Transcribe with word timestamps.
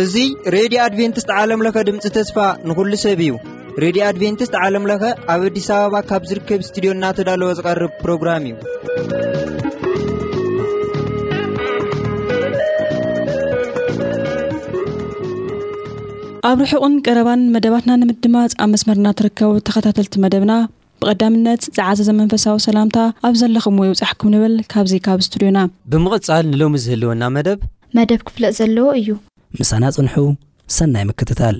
እዙይ 0.00 0.28
ሬድዮ 0.54 0.78
ኣድቨንትስት 0.86 1.30
ዓለምለኸ 1.42 1.76
ድምፂ 1.88 2.06
ተስፋ 2.16 2.36
ንኩሉ 2.68 2.92
ሰብ 3.04 3.20
እዩ 3.26 3.30
ሬድዮ 3.84 4.02
ኣድቨንትስት 4.08 4.54
ዓለምለኸ 4.64 5.02
ኣብ 5.34 5.40
ኣዲስ 5.48 5.68
ኣበባ 5.76 5.96
ካብ 6.10 6.22
ዝርከብ 6.30 6.60
እስትድዮ 6.66 6.90
እናተዳለወ 6.96 7.50
ዝቐርብ 7.58 7.92
ፕሮግራም 8.02 8.46
እዩ 8.48 8.54
ኣብ 16.50 16.58
ርሑቕን 16.68 16.92
ቀረባን 17.06 17.40
መደባትና 17.56 17.92
ንምድማፅ 18.02 18.52
ኣብ 18.64 18.68
መስመርና 18.74 19.06
ትርከቡ 19.20 19.52
ተኸታተልቲ 19.68 20.14
መደብና 20.24 20.52
ብቐዳምነት 21.02 21.62
ዝዓዘ 21.76 21.98
ዘመንፈሳዊ 22.08 22.56
ሰላምታ 22.68 22.96
ኣብ 23.26 23.34
ዘለኹምዎ 23.40 23.84
ይውፃሕኩም 23.88 24.30
ንብል 24.34 24.54
ካብዙ 24.72 24.92
ካብ 25.06 25.18
እስቱድዮና 25.24 25.58
ብምቕጻል 25.92 26.44
ንሎሚ 26.52 26.74
ዝህልወና 26.84 27.22
መደብ 27.36 27.60
መደብ 27.98 28.20
ክፍለጥ 28.28 28.52
ዘለዎ 28.60 28.88
እዩ 29.02 29.08
ምሳና 29.60 29.84
ጽንሑ 29.96 30.14
ሰናይ 30.78 31.04
ምክትታል 31.12 31.56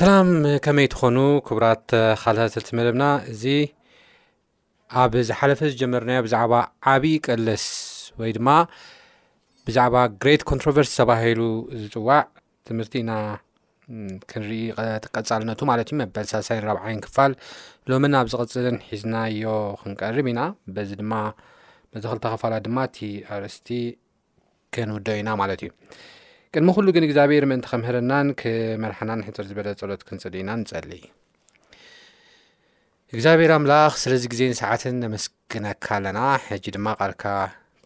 ሰላም 0.00 0.28
ከመይ 0.64 0.86
ትኾኑ 0.92 1.16
ክቡራት 1.46 1.84
ካልታት 2.20 2.52
ተልቲ 2.54 2.68
መደብና 2.78 3.06
እዚ 3.32 3.42
ኣብ 5.00 5.12
ዝሓለፈ 5.28 5.60
ዝጀመርናዮ 5.72 6.20
ብዛዕባ 6.26 6.52
ዓብዪ 6.92 7.06
ቀለስ 7.26 7.64
ወይ 8.20 8.30
ድማ 8.36 8.46
ብዛዕባ 9.66 9.96
ግሬት 10.22 10.42
ኮንትሮቨርስ 10.50 10.90
ዝተባሂሉ 10.94 11.40
ዝፅዋዕ 11.80 12.22
ትምህርቲ 12.68 12.94
ኢና 13.02 13.12
ክንርኢ 14.30 14.60
ተቀፃልነቱ 15.06 15.60
ማለት 15.70 15.90
እዩ 15.92 15.98
መበል 16.02 16.26
ሳሳይን 16.32 16.64
ረብዓይን 16.68 17.02
ክፋል 17.06 17.34
ሎምን 17.92 18.16
ኣብ 18.20 18.28
ዝቅፅልን 18.34 18.78
ሒዝናዮ 18.92 19.48
ክንቀርም 19.82 20.30
ኢና 20.32 20.40
በዚ 20.76 20.90
ድማ 21.02 21.12
መዚክልተ 21.94 22.24
ከፋላት 22.36 22.64
ድማ 22.68 22.78
እቲ 22.90 22.98
ኣረስቲ 23.36 23.68
ከንውደ 24.76 25.08
ኢና 25.22 25.30
ማለት 25.42 25.62
እዩ 25.66 25.70
ቅድሚ 26.54 26.70
ኩሉ 26.76 26.86
ግን 26.94 27.04
እግዚኣብሔር 27.06 27.44
ምእንቲ 27.48 27.66
ከምህርናን 27.72 28.28
መድሓናን 28.84 29.20
ሕፅር 29.26 29.44
ዝበለ 29.48 29.68
ፀሎት 29.80 30.00
ክንፅሊ 30.06 30.34
ኢና 30.42 30.50
ንፀል 30.60 30.88
እግዚኣብሔር 33.14 33.50
ኣምላኽ 33.56 33.92
ስለዚ 34.04 34.22
ግዜን 34.32 34.54
ሰዓት 34.60 34.82
ኣመስግነካ 35.08 35.86
ኣለና 35.98 36.20
ሕጂ 36.46 36.64
ድማ 36.76 36.86
ቃልካ 37.00 37.24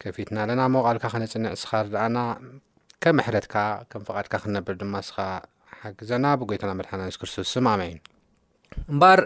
ከፊትና 0.03 0.39
ኣለና 0.45 0.62
ሞ 0.75 0.81
ልካ 0.98 1.05
ክነፅንዕ 1.15 1.53
ስኻኣና 1.62 2.17
ከምኣሕረትካ 3.05 3.57
ከም 3.91 4.03
ፍቃድካ 4.09 4.33
ክነብር 4.45 4.77
ድማ 4.83 4.95
ስሓግዘና 5.09 6.25
ብጎይትና 6.42 6.73
መድሓናስ 6.81 7.19
ክርስቶስ 7.23 7.53
ኣመን 7.75 7.85
እምበር 8.92 9.23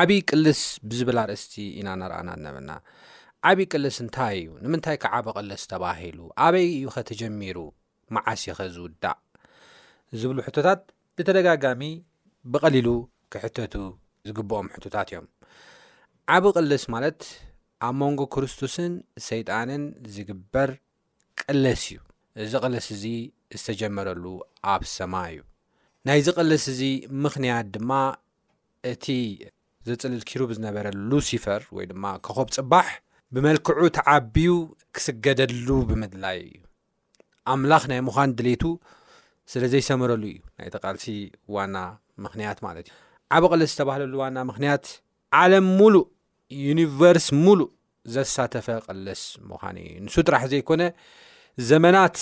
ዓብይ 0.00 0.20
ቅልስ 0.32 0.60
ብዝብል 0.90 1.20
ኣርእስቲ 1.24 1.54
ኢና 1.80 1.88
ነርኣና 2.02 2.30
ነበና 2.48 2.70
ዓብዪ 3.48 3.66
ቅልስ 3.72 3.96
እንታይ 4.06 4.36
እዩ 4.42 4.50
ንምንታይ 4.66 4.98
ከዓበ 5.04 5.26
ቅልስ 5.38 5.64
ተባሂሉ 5.72 6.18
ኣበይ 6.48 6.68
እዩ 6.76 6.86
ከተጀሚሩ 6.98 7.56
መዓሲኸ 8.14 8.58
ዝውዳእ 8.74 9.18
ዝብሉ 10.20 10.38
ሕቶታት 10.46 10.80
ብተደጋጋሚ 11.18 11.82
ብቐሊሉ 12.52 12.88
ክሕተቱ 13.32 13.74
ዝግብኦም 14.28 14.66
ሕቶታት 14.74 15.08
እዮም 15.12 15.26
ዓብ 16.34 16.44
ቅልስ 16.56 16.84
ማለት 16.94 17.20
ኣብ 17.86 17.94
መንጎ 18.02 18.20
ክርስቶስን 18.34 18.92
ሰይጣንን 19.28 19.82
ዝግበር 20.16 20.70
ቅለስ 21.40 21.82
እዩ 21.92 22.00
እዚ 22.44 22.52
ቕለስ 22.64 22.86
እዚ 22.96 23.04
ዝተጀመረሉ 23.58 24.24
ኣብ 24.74 24.82
ሰማ 24.96 25.14
እዩ 25.32 25.40
ናይዚ 26.08 26.26
ቕለስ 26.38 26.64
እዚ 26.72 26.80
ምክንያት 27.24 27.66
ድማ 27.74 27.92
እቲ 28.92 29.06
ዘፅልልኪሩ 29.88 30.42
ብዝነበረ 30.50 30.86
ሉሲፈር 31.10 31.62
ወይ 31.76 31.86
ድማ 31.92 32.04
ከኸብ 32.26 32.48
ፅባሕ 32.58 32.88
ብመልክዑ 33.36 33.78
ተዓቢዩ 33.98 34.50
ክስገደሉ 34.94 35.68
ብምድላይ 35.88 36.38
እዩ 36.48 36.63
ኣምላኽ 37.52 37.82
ናይ 37.90 38.00
ምዃን 38.08 38.30
ድሌቱ 38.38 38.62
ስለ 39.52 39.62
ዘይሰመረሉ 39.72 40.22
እዩ 40.30 40.38
ናይ 40.58 40.68
ተቃልሲ 40.74 41.06
ዋና 41.54 41.76
ምክንያት 42.24 42.58
ማለት 42.66 42.84
እዩ 42.90 42.94
ዓብ 43.36 43.42
ቀለስ 43.52 43.70
ዝተባህለሉ 43.72 44.12
ዋና 44.22 44.38
ምክንያት 44.50 44.84
ዓለም 45.40 45.66
ሙሉእ 45.80 46.04
ዩኒቨርስ 46.66 47.26
ሙሉእ 47.44 47.68
ዘሳተፈ 48.14 48.68
ቀልስ 48.86 49.22
ምዃን 49.50 49.76
እዩ 49.84 49.92
ንሱ 50.06 50.14
ጥራሕ 50.28 50.42
ዘይኮነ 50.52 50.82
ዘመናት 51.70 52.16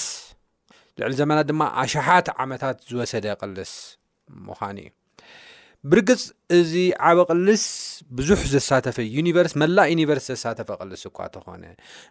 ልዕሊ 1.01 1.13
ዘመናት 1.21 1.47
ድማ 1.51 1.63
ኣሸሓት 1.83 2.27
ዓመታት 2.45 2.77
ዝወሰደ 2.91 3.27
ቀልስ 3.43 3.73
ምዃን 4.49 4.77
እዩ 4.85 4.89
ብርግፅ 5.91 6.21
እዚ 6.57 6.73
ዓበ 7.09 7.19
ቅልስ 7.31 7.63
ብዙሕ 8.19 8.41
ዘሳተፈ 8.53 8.97
ዩኒቨርስ 9.15 9.53
መላእ 9.63 9.87
ዩኒቨርስ 9.93 10.27
ዘሳተፈ 10.33 10.69
ቅልስ 10.83 11.01
እኳ 11.09 11.19
ተኾነ 11.37 11.63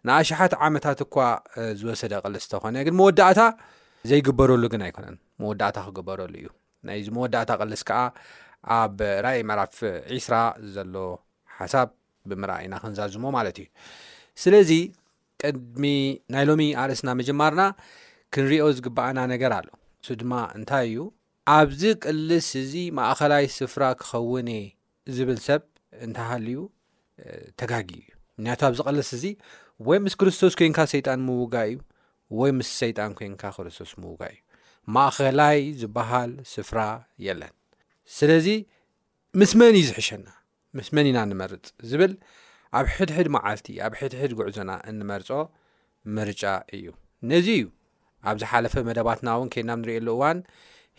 ንኣሽሓት 0.07 0.53
ዓመታት 0.67 1.01
እኳ 1.05 1.15
ዝወሰደ 1.81 2.13
ቅልስ 2.27 2.45
እተኾነ 2.47 2.75
ግን 2.87 2.95
መወዳእታ 3.01 3.41
ዘይግበረሉ 4.11 4.63
ግን 4.73 4.81
ኣይኮነን 4.87 5.15
መወዳእታ 5.43 5.77
ክግበረሉ 5.87 6.33
እዩ 6.41 6.49
ናይዚ 6.89 7.07
መወዳእታ 7.17 7.49
ቅልስ 7.61 7.81
ከዓ 7.89 8.01
ኣብ 8.79 8.97
ራይ 9.27 9.39
መዕራፍ 9.51 9.77
ዒስራ 10.15 10.35
ዘሎ 10.75 10.95
ሓሳብ 11.61 11.89
ብምርኢና 12.31 12.73
ክንዛዝሞ 12.83 13.23
ማለት 13.37 13.57
እዩ 13.63 13.67
ስለዚ 14.43 14.71
ቅድሚ 15.43 15.85
ናይ 16.35 16.43
ሎሚ 16.51 16.61
ኣርእስና 16.81 17.09
መጀማርና 17.21 17.61
ክንሪዮ 18.35 18.65
ዝግባአና 18.77 19.19
ነገር 19.35 19.51
ኣሎ 19.61 19.69
እሱ 20.03 20.09
ድማ 20.23 20.33
እንታይ 20.59 20.85
እዩ 20.91 20.99
ኣብዚ 21.53 21.83
ቅልስ 22.03 22.47
እዚ 22.61 22.73
ማእኸላይ 22.97 23.45
ስፍራ 23.57 23.83
ክኸውንእ 23.99 24.65
ዝብል 25.15 25.39
ሰብ 25.45 25.61
እንታሃልዩ 26.05 26.59
ተጋጊ 27.59 27.89
እዩ 28.01 28.09
ምምንያቱ 28.37 28.61
ኣብዚ 28.67 28.79
ቅልስ 28.89 29.09
እዚ 29.17 29.23
ወይ 29.87 29.97
ምስ 30.05 30.13
ክርስቶስ 30.19 30.53
ኮንካ 30.59 30.79
ሰይጣን 30.93 31.19
ምውጋ 31.27 31.55
እዩ 31.69 31.75
ወይ 32.39 32.51
ምስ 32.57 32.69
ሰይጣን 32.81 33.11
ኮይንካ 33.19 33.43
ክርስቶስ 33.57 33.91
ምውጋ 34.03 34.21
እዩ 34.33 34.39
ማእኸላይ 34.95 35.57
ዝበሃል 35.81 36.31
ስፍራ 36.53 36.79
የለን 37.25 37.53
ስለዚ 38.19 38.47
ምስመን 39.41 39.73
እዩ 39.79 39.83
ዝሕሸና 39.89 40.27
ምስመን 40.79 41.07
ኢና 41.11 41.19
ንመርፅ 41.31 41.65
ዝብል 41.91 42.13
ኣብ 42.79 42.85
ሕድሕድ 42.95 43.27
መዓልቲ 43.37 43.67
ኣብ 43.85 43.93
ሕድሕድ 44.01 44.31
ጉዕዞና 44.41 44.71
እንመርፆ 44.91 45.29
ምርጫ 46.17 46.43
እዩ 46.75 46.85
ነዚ 47.31 47.47
እዩ 47.59 47.65
ኣብዝ 48.31 48.43
ሓለፈ 48.51 48.73
መደባትና 48.89 49.27
እውን 49.37 49.49
ከይናብ 49.53 49.79
ንሪእየሉ 49.81 50.07
እዋን 50.17 50.37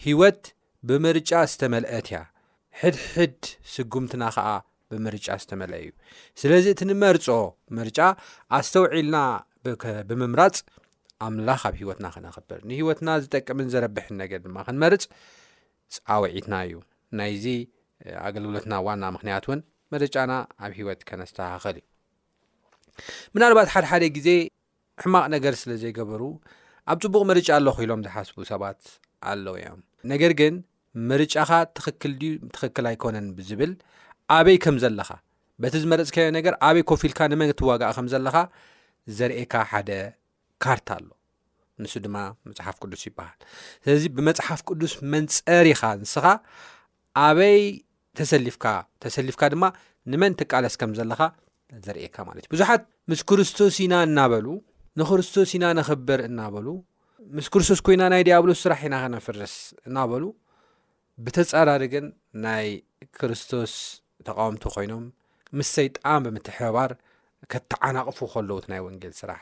ሂወት 0.05 0.43
ብምርጫ 0.89 1.31
ዝተመልአት 1.51 2.07
እያ 2.11 2.19
ሕድሕድ 2.79 3.43
ስጉምትና 3.73 4.23
ከዓ 4.37 4.47
ብምርጫ 4.91 5.27
ዝተመልአ 5.43 5.77
እዩ 5.83 5.91
ስለዚ 6.41 6.67
እቲ 6.75 6.81
ንመርፆ 6.89 7.27
ምርጫ 7.79 7.99
ኣስተውዒልና 8.59 9.17
ብምምራፅ 10.09 10.57
ኣምላኽ 11.27 11.63
ኣብ 11.69 11.75
ሂወትና 11.83 12.07
ክነኽብር 12.15 12.61
ንሂወትና 12.71 13.09
ዝጠቅምን 13.25 13.71
ዘረብሕን 13.75 14.19
ነገር 14.23 14.41
ድማ 14.47 14.57
ክንመርፅ 14.69 15.05
ፀውዒትና 16.09 16.55
እዩ 16.67 16.75
ናይዚ 17.21 17.47
ኣገልግሎትና 18.27 18.75
ዋና 18.89 19.05
ምክንያት 19.19 19.47
እውን 19.49 19.63
መርጫና 19.95 20.33
ኣብ 20.65 20.73
ሂወት 20.81 21.01
ከነስተኻኸል 21.11 21.79
እዩ 21.83 21.87
ምናልባት 23.37 23.71
ሓደሓደ 23.77 24.05
ግዜ 24.19 24.29
ሕማቕ 25.05 25.27
ነገር 25.37 25.55
ስለ 25.63 25.71
ዘይገበሩ 25.85 26.23
ኣብ 26.93 26.99
ፅቡቅ 27.07 27.23
መርጫ 27.33 27.49
ኣለክኢሎም 27.61 28.05
ዝሓስቡ 28.09 28.37
ሰባት 28.53 28.83
ኣለው 29.31 29.55
እዮም 29.63 29.81
ነገር 30.11 30.33
ግን 30.41 30.55
ምርጫኻ 31.11 31.51
ትክክል 31.77 32.13
ትክክል 32.57 32.85
ኣይኮነን 32.91 33.27
ብዝብል 33.37 33.73
ኣበይ 34.37 34.57
ከም 34.65 34.77
ዘለኻ 34.83 35.11
በቲ 35.63 35.75
ዝመረፅካዮ 35.83 36.27
ነገር 36.39 36.55
ኣበይ 36.69 36.85
ኮፍልካ 36.91 37.21
ንመን 37.33 37.51
እትዋጋእ 37.55 37.93
ከም 37.97 38.07
ዘለካ 38.13 38.37
ዘርእካ 39.19 39.55
ሓደ 39.71 39.91
ካርታ 40.63 40.89
ኣሎ 40.99 41.07
ንሱ 41.83 41.93
ድማ 42.05 42.17
መፅሓፍ 42.49 42.77
ቅዱስ 42.83 43.03
ይበሃል 43.09 43.39
ስለዚ 43.85 44.03
ብመፅሓፍ 44.17 44.61
ቅዱስ 44.69 44.93
መንፀሪኻ 45.15 45.83
እንስኻ 45.99 46.27
ኣበይ 47.27 47.61
ተሰሊፍካ 48.19 48.65
ተሰሊፍካ 49.05 49.43
ድማ 49.55 49.65
ንመን 50.13 50.33
ትቃለስ 50.41 50.75
ከም 50.83 50.93
ዘለኻ 50.99 51.21
ዘርእካ 51.87 52.17
ማለት 52.29 52.45
እዩ 52.47 52.51
ብዙሓት 52.55 52.83
ምስ 53.11 53.21
ክርስቶስ 53.29 53.77
ኢና 53.85 53.95
እናበሉ 54.09 54.47
ንክርስቶስ 55.01 55.51
ኢና 55.57 55.65
ንክብር 55.79 56.21
እናበሉ 56.29 56.67
ምስ 57.37 57.47
ክርስቶስ 57.53 57.81
ኮይና 57.87 58.03
ናይ 58.13 58.23
ዲያብሎ 58.29 58.51
ስራሕ 58.63 58.81
ኢና 58.89 58.95
ከነፍረስ 59.03 59.55
እናበሉ 59.89 60.25
ብተፀራሪግን 61.25 62.07
ናይ 62.45 62.69
ክርስቶስ 63.19 63.73
ተቃውምቲ 64.29 64.65
ኮይኖም 64.75 65.05
ምስ 65.59 65.69
ሰይጣን 65.79 66.21
ብምትሕበባር 66.27 66.93
ከተዓናቅፉ 67.53 68.19
ከለዉ 68.33 68.57
እ 68.63 68.69
ናይ 68.73 68.81
ወንጌል 68.87 69.13
ስራሕ 69.21 69.41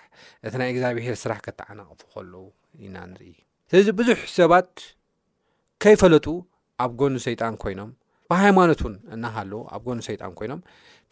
እቲ 0.49 0.55
ናይ 0.63 0.71
እግዚኣብሄር 0.73 1.17
ስራሕ 1.23 1.39
ከተዓናቕፉ 1.47 2.01
ከለው 2.15 2.45
ኢና 2.87 2.97
ንርኢ 3.11 3.33
ስለዚ 3.71 3.89
ብዙሕ 4.01 4.19
ሰባት 4.39 4.71
ከይፈለጡ 5.85 6.27
ኣብ 6.85 6.93
ጎኑ 7.01 7.15
ሰይጣን 7.29 7.55
ኮይኖም 7.63 7.91
ብሃይማኖትውን 8.31 8.95
እናሃለዎ 9.15 9.61
ኣብ 9.75 9.83
ጎኑ 9.89 9.99
ሰይጣን 10.09 10.35
ኮይኖም 10.41 10.61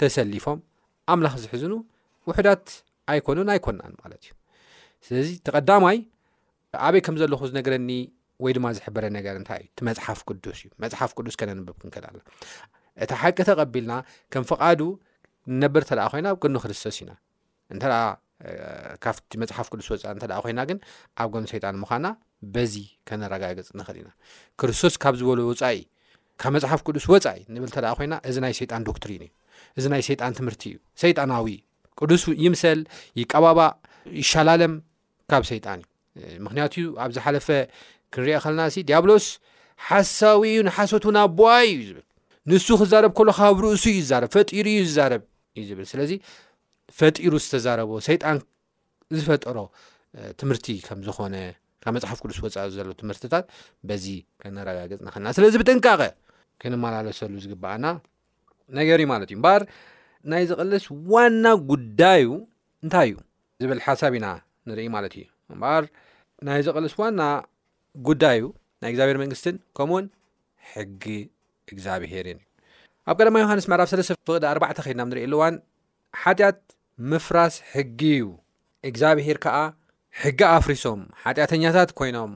ተሰሊፎም 0.00 0.58
ኣምላኽ 1.14 1.34
ዝሕዝኑ 1.44 1.74
ውሕዳት 2.30 2.64
ኣይኮኑን 3.12 3.48
ኣይኮናን 3.54 3.92
ማለት 4.02 4.22
እዩ 4.26 4.32
ስለዚ 5.06 5.28
ተቀዳማይ 5.46 5.98
ኣበይ 6.86 7.00
ከም 7.06 7.16
ዘለኹ 7.20 7.40
ዝነገረኒ 7.50 7.90
ወይ 8.44 8.52
ድማ 8.56 8.66
ዝሕበረ 8.76 9.04
ነገር 9.18 9.34
እንታይ 9.40 9.60
እዩ 9.64 9.68
እቲ 9.72 9.78
መፅሓፍ 9.88 10.18
ቅዱስ 10.28 10.58
እዩ 10.64 10.68
መፅሓፍ 10.84 11.10
ቅዱስ 11.18 11.34
ከነንብብ 11.40 11.76
ክንክህልኣልና 11.82 12.20
እታ 13.04 13.10
ሓቂ 13.22 13.36
ተቐቢልና 13.48 13.92
ከም 14.32 14.44
ፍቃዱ 14.50 14.80
ንነበር 15.56 15.82
ተ 15.88 16.08
ኮይና 16.12 16.26
ኣብ 16.34 16.44
ኑ 16.54 16.60
ክርስቶስ 16.64 16.96
ኢና 17.02 17.10
እካ 18.96 19.04
መፅሓፍ 19.42 19.68
ቅዱስ 19.72 19.86
ወፃኢ 19.94 20.12
እተ 20.16 20.26
ኮይና 20.44 20.60
ግን 20.70 20.78
ኣብ 21.22 21.28
ጎኑ 21.34 21.44
ሰይጣን 21.52 21.76
ምኳና 21.82 22.06
በዚ 22.54 22.74
ከነረጋግፅ 23.08 23.68
ንክእል 23.80 23.98
ኢና 24.02 24.10
ክርስቶስ 24.62 24.96
ካብ 25.04 25.14
ዝበሎ 25.20 25.38
ወፃኢ 25.50 25.80
ካብ 26.42 26.52
መፅሓፍ 26.56 26.80
ቅዱስ 26.88 27.06
ወፃኢ 27.14 27.40
ንብል 27.54 27.72
ተ 27.76 27.94
ኮይና 28.00 28.14
እዚ 28.28 28.36
ናይ 28.46 28.54
ሰይጣን 28.60 28.84
ዶክትሪን 28.90 29.22
እዩ 29.28 29.30
እዚ 29.78 29.84
ናይ 29.94 30.02
ሰይጣን 30.10 30.32
ትምህርቲ 30.40 30.64
እዩ 30.72 30.76
ሰይጣናዊ 31.04 31.48
ቅዱስ 32.00 32.24
ይምሰል 32.46 32.80
ይቀባባ 33.20 33.60
ይሻላለም 34.20 34.74
ካብ 35.32 35.42
ሰይጣን 35.52 35.78
እዩ 35.82 35.86
ምክንያት 36.46 36.74
ኣብዝሓለፈ 37.04 37.48
ክንሪኦ 38.16 38.38
ከልና 38.44 38.60
እሲ 38.70 38.76
ዲያብሎስ 38.90 39.26
ሓሳዊ 39.88 40.42
ዩ 40.56 40.60
ንሓሶት 40.68 41.04
ን 41.14 41.16
ኣቦዋ 41.24 41.48
እዩ 41.70 41.74
ዝብል 41.88 42.02
ንሱ 42.50 42.66
ክዛረብ 42.80 43.12
ከሎ 43.18 43.28
ካብ 43.38 43.56
ርእሱ 43.64 43.84
እዩ 43.92 43.98
ዛርብ 44.10 44.30
ፈጢሩ 44.36 44.66
እዩ 44.74 44.80
ዝዛረብ 44.90 45.22
እዩ 45.56 45.62
ዝብል 45.70 45.86
ስለዚ 45.92 46.10
ፈጢሩ 46.98 47.32
ዝተዛረቦ 47.44 47.90
ሰይጣን 48.08 48.36
ዝፈጠሮ 49.18 49.58
ትምህርቲ 50.40 50.66
ከምዝኮነ 50.86 51.36
ካብ 51.82 51.92
መፅሓፍ 51.96 52.18
ቅዱስ 52.22 52.38
ወፃኢ 52.44 52.68
ዘሎ 52.78 52.88
ትምህርትታት 53.00 53.44
በዚ 53.88 54.06
ከነረጋገፅ 54.42 55.00
ንክልና 55.06 55.28
ስለዚ 55.38 55.52
ብጥንቃቐ 55.62 56.02
ክንመላለሰሉ 56.62 57.34
ዝግባአና 57.44 57.84
ነገር 58.78 58.98
እዩ 59.02 59.08
ማለት 59.12 59.28
እዩ 59.32 59.38
ምበር 59.40 59.62
ናይ 60.30 60.42
ዝቐለስ 60.50 60.84
ዋና 61.12 61.44
ጉዳዩ 61.70 62.24
እንታይ 62.84 63.08
እዩ 63.12 63.16
ዝብል 63.62 63.78
ሓሳብ 63.86 64.12
ኢና 64.18 64.26
ንርኢ 64.68 64.88
ማለት 64.96 65.12
እዩ 65.20 65.24
በር 65.62 65.84
ናይ 66.46 66.60
ዘቐልስዋና 66.66 67.22
ጉዳዩ 68.08 68.40
ናይ 68.82 68.90
እግዚኣብሄር 68.92 69.18
መንግስትን 69.22 69.56
ከምኡውን 69.76 70.06
ሕጊ 70.72 71.04
እግዚኣብሄርን 71.72 72.38
እዩ 72.42 72.46
ኣብ 73.10 73.16
ቀደማ 73.20 73.36
ዮሃንስ 73.44 73.64
መዕራፍ 73.70 73.88
ሰለስተ 73.92 74.12
ፍቅዲ 74.18 74.28
4ባዕተ 74.52 74.78
ከድናብንርእየሉዋን 74.86 75.54
ሓጢኣት 76.22 76.60
ምፍራስ 77.10 77.54
ሕጊ 77.72 78.00
ዩ 78.20 78.26
እግዚኣብሄር 78.90 79.38
ከዓ 79.44 79.56
ሕጊ 80.22 80.40
ኣፍሪሶም 80.58 81.00
ሓጢአተኛታት 81.22 81.90
ኮይኖም 81.98 82.32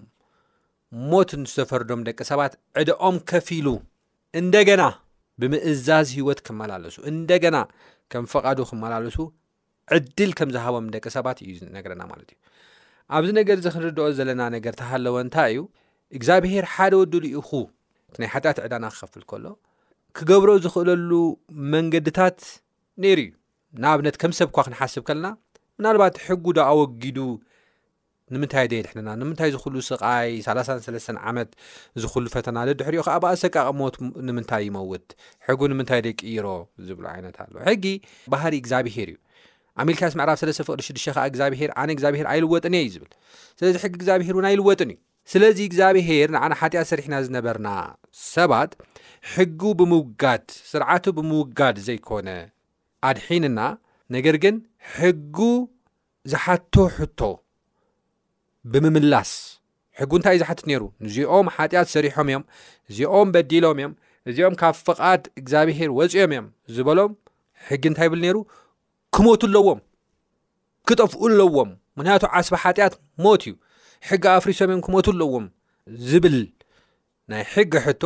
ሞት 1.10 1.30
ንዝተፈርዶም 1.42 2.00
ደቂ 2.08 2.18
ሰባት 2.30 2.52
ዕድኦም 2.80 3.16
ከፊሉ 3.30 3.66
እንደገና 4.40 4.82
ብምእዛዝ 5.42 6.08
ሂወት 6.18 6.40
ክመላለሱ 6.46 6.96
እንደገና 7.12 7.56
ከም 8.12 8.24
ፍቃዱ 8.32 8.58
ክመላለሱ 8.70 9.16
ዕድል 9.96 10.30
ከም 10.40 10.50
ዝሃቦም 10.56 10.86
ደቂ 10.96 11.04
ሰባት 11.18 11.38
እዩ 11.44 11.52
ዝነገረና 11.60 12.02
ማለት 12.10 12.28
እዩ 12.34 12.38
ኣብዚ 13.18 13.30
ነገር 13.40 13.56
እዚ 13.60 13.68
ክንርድኦ 13.74 14.04
ዘለና 14.18 14.42
ነገር 14.56 14.74
ተሃለወ 14.80 15.14
እንታይ 15.24 15.50
እዩ 15.54 15.60
እግዚኣብሄር 16.16 16.64
ሓደ 16.74 16.92
ወዱሉ 17.00 17.24
ኢኹ 17.38 17.50
ናይ 18.22 18.28
ሓጢኣት 18.34 18.58
ዕዳና 18.64 18.84
ክከፍል 18.94 19.22
ከሎ 19.30 19.44
ክገብሮ 20.18 20.50
ዝኽእለሉ 20.64 21.12
መንገድታት 21.74 22.38
ነይሩ 23.04 23.18
እዩ 23.28 23.32
ንኣብነት 23.84 24.16
ከም 24.22 24.32
ሰብ 24.40 24.48
ኳ 24.56 24.66
ክንሓስብ 24.66 25.02
ከለና 25.08 25.26
ምናልባት 25.80 26.16
ሕጉ 26.26 26.44
ዶ 26.56 26.60
ኣወጊዱ 26.70 27.18
ንምንታይ 28.34 28.66
ዶየድሕንና 28.72 29.08
ንምንታይ 29.20 29.50
ዝክሉ 29.54 29.74
ስቃይ 29.90 30.30
3ሰስተ 30.46 31.14
ዓመት 31.30 31.50
ዝኽሉ 32.02 32.24
ፈተና 32.34 32.58
ልድሕሪዮ 32.68 33.00
ከዓ 33.06 33.16
ብኣ 33.22 33.32
ሰቃቅሞት 33.44 33.96
ንምንታይ 34.28 34.62
ይመውት 34.68 35.06
ሕጉ 35.46 35.60
ንምንታይ 35.72 36.00
ደቂ 36.06 36.20
ይሮ 36.36 36.46
ዝብሉ 36.88 37.04
ዓይነት 37.14 37.36
ኣለ 37.44 37.54
ሕጊ 37.68 37.84
ባህሪ 38.34 38.52
እግዚኣብሄር 38.62 39.10
እዩ 39.14 39.18
ኣሜልካስ 39.82 40.12
ምዕራፍ 40.20 40.38
3ለስፍቅሊ6ዱሽ 40.42 41.04
ከዓ 41.14 41.22
እግዚብሄር 41.30 41.70
ነ 41.86 41.90
እግዚኣብሄር 41.96 42.26
ኣይልወጥን 42.32 42.74
እየ 42.78 42.82
እዩ 42.88 42.92
ዝብል 42.94 43.10
ስለዚ 43.60 43.74
ሕጊ 43.84 43.94
እግዚኣብሄር 44.00 44.34
እውን 44.36 44.46
ኣይልወጥን 44.48 44.90
እዩ 44.94 44.98
ስለዚ 45.32 45.58
እግዚኣብሄር 45.68 46.28
ንዓነ 46.34 46.52
ሓጢኣት 46.60 46.88
ሰሪሕና 46.92 47.14
ዝነበርና 47.26 47.68
ሰባት 48.34 48.72
ሕጊ 49.34 49.60
ብምውጋድ 49.80 50.44
ስርዓቱ 50.72 51.04
ብምውጋድ 51.18 51.76
ዘይኮነ 51.86 52.28
ኣድሒንና 53.10 53.60
ነገር 54.16 54.36
ግን 54.44 54.56
ሕጊ 54.98 55.36
ዝሓቶ 56.32 56.74
ሕቶ 56.96 57.20
ብምምላስ 58.72 59.32
ሕጉ 59.98 60.10
እንታይ 60.18 60.34
እዩ 60.36 60.40
ዝሓትት 60.42 60.66
ነይሩ 60.70 60.82
ንዚኦም 61.04 61.46
ሓጢኣት 61.54 61.88
ሰሪሖም 61.94 62.28
እዮም 62.30 62.44
እዚኦም 62.90 63.28
በዲሎም 63.34 63.78
እዮም 63.80 63.92
እዚኦም 64.30 64.54
ካብ 64.60 64.74
ፍቓድ 64.86 65.22
እግዚኣብሄር 65.40 65.90
ወፂኦም 65.98 66.30
እዮም 66.34 66.46
ዝበሎም 66.74 67.12
ሕጊ 67.70 67.82
እንታይ 67.90 68.06
ይብል 68.08 68.20
ነይሩ 68.24 68.36
ክሞት 69.16 69.42
ኣለዎም 69.46 69.80
ክጠፍኡ 70.88 71.22
ለዎም 71.40 71.70
ምክንያቱ 71.98 72.22
ዓስባ 72.38 72.54
ሓጢኣት 72.62 72.94
ሞት 73.24 73.42
እዩ 73.48 73.54
ሕጊ 74.08 74.24
ኣፍሪሰምዮም 74.38 74.80
ክመት 74.86 75.06
ኣለዎም 75.12 75.44
ዝብል 76.08 76.36
ናይ 77.30 77.42
ሕጊ 77.54 77.72
ሕቶ 77.86 78.02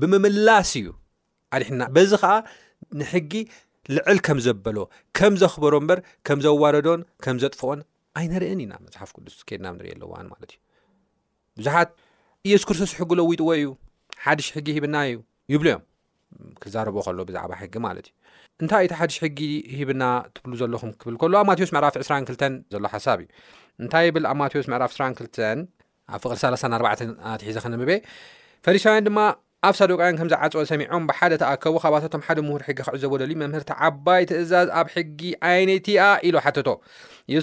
ብምምላስ 0.00 0.70
እዩ 0.80 0.88
ኣዲሕና 1.56 1.82
በዚ 1.94 2.10
ከዓ 2.22 2.32
ንሕጊ 2.98 3.32
ልዕል 3.98 4.18
ከም 4.26 4.38
ዘበሎ 4.46 4.76
ከም 5.18 5.32
ዘክበሮ 5.42 5.72
እምበር 5.82 5.98
ከም 6.26 6.38
ዘዋረዶን 6.46 7.00
ከምዘጥፍኦን 7.26 7.80
ኣይነርአን 8.22 8.60
ኢና 8.64 8.72
መፅሓፍ 8.84 9.10
ቅዱስ 9.16 9.36
ከድና 9.50 9.66
ብ 9.72 9.74
ንሪኢ 9.78 9.92
ኣለዋን 9.96 10.26
ማለት 10.34 10.50
እዩ 10.54 10.60
ብዙሓት 11.60 11.90
የሱ 12.50 12.62
ክርስቶስ 12.70 12.92
ሕጊለው 13.00 13.26
ይጥዎ 13.36 13.48
እዩ 13.62 13.70
ሓድሽ 14.26 14.46
ሕጊ 14.58 14.68
ሂብና 14.78 14.96
እዩ 15.10 15.16
ይብሉ 15.54 15.66
እዮም 15.72 15.82
ክዛረቦ 16.62 16.96
ከሎ 17.06 17.18
ብዛዕባ 17.30 17.52
ሕጊ 17.62 17.74
ማለት 17.88 18.06
እዩ 18.12 18.51
እንታይ 18.62 18.82
እቲ 18.86 18.92
ሓሽ 18.98 19.14
ሕጊ 19.22 19.38
ሂብና 19.78 20.02
ትብ 20.34 20.50
ዘለኹም 20.58 20.90
ክብል 21.00 21.32
ብማዎስ 21.46 21.70
ዕራፍ 21.78 21.94
22 22.00 22.58
ዘሎ 22.72 22.84
ሓሳብ 22.92 23.18
እዩ 23.80 23.86
ታይ 23.92 24.04
ብ 24.14 24.16
ብዎስ 26.22 26.42
ዕፍ2ሒፈውያ 28.66 28.98
ድማ 29.06 29.18
ኣብ 29.68 29.74
ቃውን 29.78 30.16
ፀ 30.70 30.72
ሰሚዖም 30.72 31.02
ብ 31.08 31.10
ኣከቡ 31.50 31.74
ምር 32.48 32.60
ሕጊ 32.68 32.78
ክዕዘም 32.86 33.52
ዓባይ 33.88 34.22
ትእዛዝ 34.30 34.68
ኣብ 34.80 34.86
ሕጊ 34.94 35.20
ይነትኣ 35.58 35.98
ኢሉ 36.28 36.36
ቶ 36.68 36.70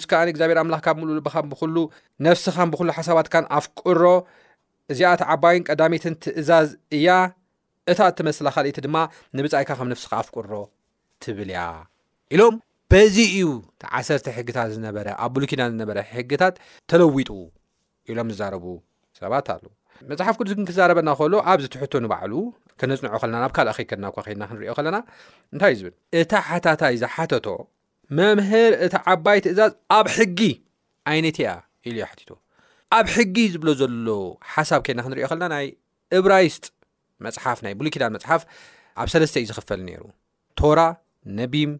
ስዓግብሔርምስ 0.08 0.88
ብሉ 2.74 2.88
ሓሳባት 2.98 3.28
ኣፍቅሮ 3.60 4.02
እዚኣ 4.94 5.12
ዓባይን 5.34 5.62
ቀዳሜትን 5.70 6.14
ትእዛዝ 6.24 6.68
እያ 6.98 7.08
እታ 7.92 8.00
እመስላ 8.24 8.48
ካቲ 8.56 8.68
ማ 8.94 8.96
ንብይካ 9.38 9.68
ከም 9.80 9.88
ፍስካ 10.00 10.12
ኣፍሮ 10.24 10.52
ትብልያ 11.24 11.60
ኢሎም 12.34 12.56
በዚ 12.92 13.16
እዩ 13.38 13.48
ዓሰርተ 13.98 14.28
ሕግታት 14.38 14.70
ዝነበ 14.76 14.96
ኣብ 15.24 15.32
ብሉኪዳን 15.36 15.70
ዝነበረ 15.74 15.98
ሕግታት 16.16 16.56
ተለዊጡ 16.92 17.30
ኢሎም 18.12 18.30
ዝዛረቡ 18.34 18.66
ሰባት 19.20 19.48
ኣለ 19.56 19.66
መፅሓፍ 20.10 20.36
ቅዱስግን 20.40 20.66
ክዛረበና 20.70 21.10
ከሎ 21.20 21.34
ኣብ 21.52 21.60
ዝትሕቶ 21.64 21.94
ንባዕሉ 22.04 22.34
ክነፅንዖ 22.80 23.14
ከለና 23.22 23.36
ናብ 23.44 23.52
ካልእ 23.58 23.74
ኸይከድና 23.78 24.06
እኳ 24.12 24.18
ከድና 24.26 24.44
ክንሪዮ 24.50 24.74
ከለና 24.78 24.98
እንታይ 25.54 25.72
እዩ 25.76 25.80
ዝብል 25.82 25.94
እታ 26.20 26.32
ሓታታይ 26.50 26.94
ዝሓተቶ 27.02 27.48
መምህር 28.18 28.72
እቲ 28.86 28.94
ዓባይ 29.14 29.40
ትእዛዝ 29.46 29.74
ኣብ 29.98 30.06
ሕጊ 30.18 30.40
ዓይነት 31.14 31.38
ያ 31.46 31.50
ኢሉ 31.88 31.98
ዩ 32.04 32.08
ቲቶ 32.20 32.32
ኣብ 32.98 33.08
ሕጊ 33.16 33.36
ዝብሎ 33.56 33.70
ዘሎ 33.82 34.08
ሓሳብ 34.54 34.82
ከድና 34.86 35.02
ክንሪዮ 35.08 35.26
ከለና 35.32 35.46
ናይ 35.56 35.68
እብራይስጥ 36.20 36.66
መፅሓፍ 37.28 37.60
ናይ 37.66 37.76
ብሉኪዳን 37.82 38.14
መፅሓፍ 38.18 38.42
ኣብ 39.02 39.08
ሰለስተ 39.16 39.36
እዩ 39.42 39.48
ዝክፈል 39.52 39.82
ነይሩ 39.90 40.02
ራ 40.80 40.82
ነቢም 41.40 41.72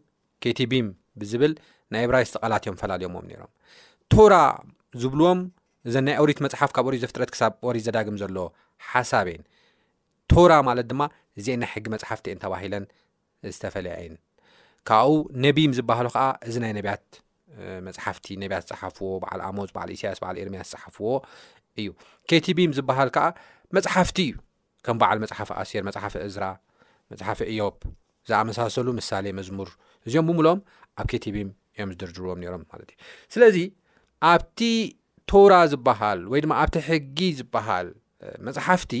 ኬቲቢም 0.44 0.86
ብዝብል 1.20 1.52
ናይ 1.92 2.02
ኤብራይስቐላትእዮም 2.06 2.76
ፈላለዮምዎም 2.80 3.26
ነሮም 3.30 3.52
ቶራ 4.12 4.34
ዝብልዎም 5.02 5.40
እዘ 5.88 5.94
ናይ 6.06 6.14
ውሪት 6.24 6.40
መፅሓፍ 6.46 6.70
ካብ 6.76 6.86
ሪት 6.92 7.02
ዘፍትረት 7.04 7.30
ክሳብ 7.34 7.52
ኦሪ 7.68 7.76
ዘዳግም 7.86 8.16
ዘሎዎ 8.22 8.46
ሓሳብን 8.90 9.42
ቶራ 10.32 10.52
ማለት 10.68 10.86
ድማ 10.90 11.02
ዚ 11.44 11.56
ናይ 11.62 11.70
ሕጊ 11.74 11.86
መፅሓፍቲ 11.94 12.26
እን 12.34 12.40
ተባሂለን 12.44 12.84
ዝተፈለየ 13.54 13.96
የን 14.04 14.14
ካብኡ 14.88 15.14
ነቢም 15.44 15.72
ዝበሃሉ 15.78 16.06
ከዓ 16.16 16.26
እዚ 16.48 16.56
ናይ 16.64 16.72
ነያት 16.78 17.04
መፅሓፍቲ 17.86 18.26
ነቢያት 18.42 18.64
ዝፅሓፍዎ 18.70 19.08
በዓል 19.22 19.40
ኣሞዝ 19.48 19.70
ዓል 19.82 19.90
ኢሳያስ 19.96 20.18
በል 20.24 20.36
ኤርምያስ 20.42 20.68
ዝፅሓፍዎ 20.72 21.10
እዩ 21.80 21.88
ኬቲ 22.30 22.46
ቢም 22.58 22.72
ዝበሃል 22.76 23.08
ከዓ 23.16 23.26
መፅሓፍቲ 23.76 24.18
እዩ 24.28 24.34
ከም 24.86 24.96
በዓል 25.02 25.18
መፅሓፍ 25.24 25.50
ኣስር 25.62 25.82
መፅሓፍ 25.88 26.14
እዝራ 26.28 26.44
መፅሓፍ 27.14 27.40
እዮፕ 27.52 27.78
ዝኣመሳሰሉ 28.30 28.86
ሳሌ 29.10 29.26
መዝሙር 29.38 29.68
እዚኦም 30.06 30.26
ብሙሎኦም 30.30 30.60
ኣብ 31.00 31.06
ኬቴብም 31.12 31.50
እዮም 31.76 31.90
ዝድርድርዎም 31.94 32.40
ሮም 32.52 32.62
ማእዩ 32.70 32.90
ስለዚ 33.34 33.56
ኣብቲ 34.32 34.60
ራ 35.52 35.56
ዝበሃል 35.72 36.20
ወይድማ 36.32 36.52
ኣብቲ 36.62 36.76
ሕጊ 36.88 37.18
ዝበሃል 37.38 37.88
መፅሓፍቲ 38.46 38.92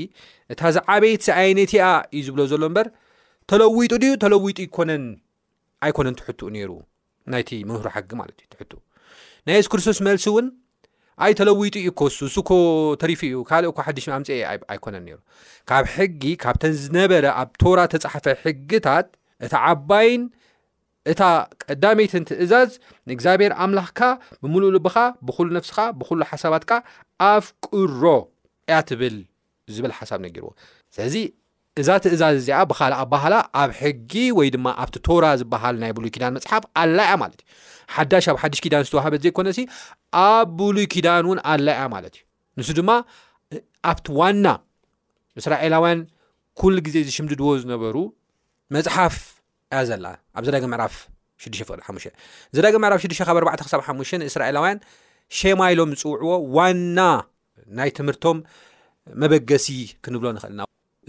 እታ 0.52 0.60
ዝዓበይቲ 0.76 1.24
ዓይነት 1.40 1.72
ኣ 1.88 1.90
እዩ 2.16 2.20
ዝብሎ 2.28 2.40
ዘሎ 2.52 2.62
በር 2.76 2.88
ተለዊጡ 3.50 3.92
ድዩ 4.02 4.12
ተለዊጡ 4.24 4.58
ይኮነን 4.66 5.04
ኣይኮነን 5.86 6.14
ትሕኡ 6.20 6.46
ይሩ 6.62 6.72
ናይቲ 7.34 7.50
ምምህሩ 7.68 7.86
ሓጊማትዩ 7.96 8.40
ት 8.54 8.72
ናይ 9.48 9.56
የሱ 9.58 9.68
ክርስቶስ 9.72 9.98
መልሲ 10.06 10.24
እውን 10.30 10.46
ኣይ 11.24 11.32
ተለዊጡ 11.38 11.74
ዩኮሱ 11.88 12.18
ስኮ 12.36 12.50
ተሪፊ 13.02 13.20
ዩ 13.34 13.38
ካእ 13.48 13.66
ኳ 13.78 13.84
ሓሽምፅ 13.88 14.28
ኣይኮነን 14.72 15.04
ሩ 15.14 15.18
ካብ 15.70 15.84
ሕጊ 15.96 16.22
ካብተን 16.44 16.72
ዝነበረ 16.82 17.24
ኣብ 17.42 17.50
ራ 17.78 17.82
ተፃሓፈ 17.94 18.26
ሕጊታት 18.44 19.06
እታ 19.46 19.54
ዓባይን 19.72 20.22
እታ 21.10 21.22
ቀዳመይትን 21.64 22.22
ትእዛዝ 22.28 22.70
ንእግዚኣብሔር 23.10 23.52
አምላኽካ 23.64 24.00
ብምሉእልብኻ 24.42 24.96
ብኩሉ 25.26 25.46
ነፍስካ 25.58 25.78
ብኩሉ 26.00 26.20
ሓሳባት 26.30 26.64
ካ 26.70 26.80
ኣፍ 27.32 27.44
ቁሮ 27.68 28.02
ያ 28.72 28.78
ትብል 28.88 29.16
ዝብል 29.74 29.92
ሓሳብ 29.98 30.18
ነጊርዎ 30.26 30.50
ስለዚ 30.94 31.16
እዛ 31.80 31.88
ትእዛዝ 32.04 32.36
እዚኣ 32.42 32.58
ብካልእ 32.70 32.98
ኣባህላ 33.04 33.34
ኣብ 33.62 33.70
ሕጊ 33.80 34.12
ወይ 34.38 34.48
ድማ 34.54 34.66
ኣብቲ 34.82 34.96
ቶራ 35.06 35.24
ዝበሃል 35.40 35.76
ናይ 35.82 35.92
ብሉይ 35.96 36.10
ኪዳን 36.14 36.32
መፅሓፍ 36.36 36.62
ኣላያ 36.80 37.12
ማለት 37.22 37.40
እዩ 37.40 37.92
ሓዳሽ 37.96 38.24
ኣብ 38.32 38.38
ሓድሽ 38.42 38.60
ኪዳን 38.64 38.82
ዝተዋሃበት 38.88 39.20
ዘይኮነ 39.24 39.48
ሲ 39.56 39.60
ኣብ 40.30 40.48
ብሉይ 40.58 40.86
ኪዳን 40.94 41.24
እውን 41.28 41.38
አላያ 41.52 41.80
ማለት 41.94 42.14
እዩ 42.18 42.24
ንስ 42.60 42.68
ድማ 42.80 42.90
ኣብቲ 43.90 44.06
ዋና 44.20 44.46
እስራኤላውያን 45.40 46.00
ኩሉ 46.60 46.74
ግዜ 46.86 46.96
ዝሽምድድዎ 47.08 47.48
ዝነበሩ 47.62 47.96
መፅሓፍ 48.74 49.14
ያ 49.74 49.78
ዘላ 49.88 50.06
ኣብ 50.38 50.42
ዘዳግ 50.46 50.64
ዕራፍ 50.76 50.94
6ቅ5ዘዳግ 51.44 52.74
ዕፍ 52.96 53.00
6 53.04 53.22
ካብ 53.28 53.36
4ሳ 53.44 53.72
ሓ 53.86 53.96
ንእስራኤላውያን 54.22 54.78
ሸማይሎም 55.38 55.90
ዝፅውዕዎ 56.00 56.32
ዋና 56.56 56.98
ናይ 57.78 57.90
ትምህርቶም 57.98 58.38
መበገሲ 59.22 59.66
ክንብሎ 60.04 60.26
ንኽእልና 60.36 60.62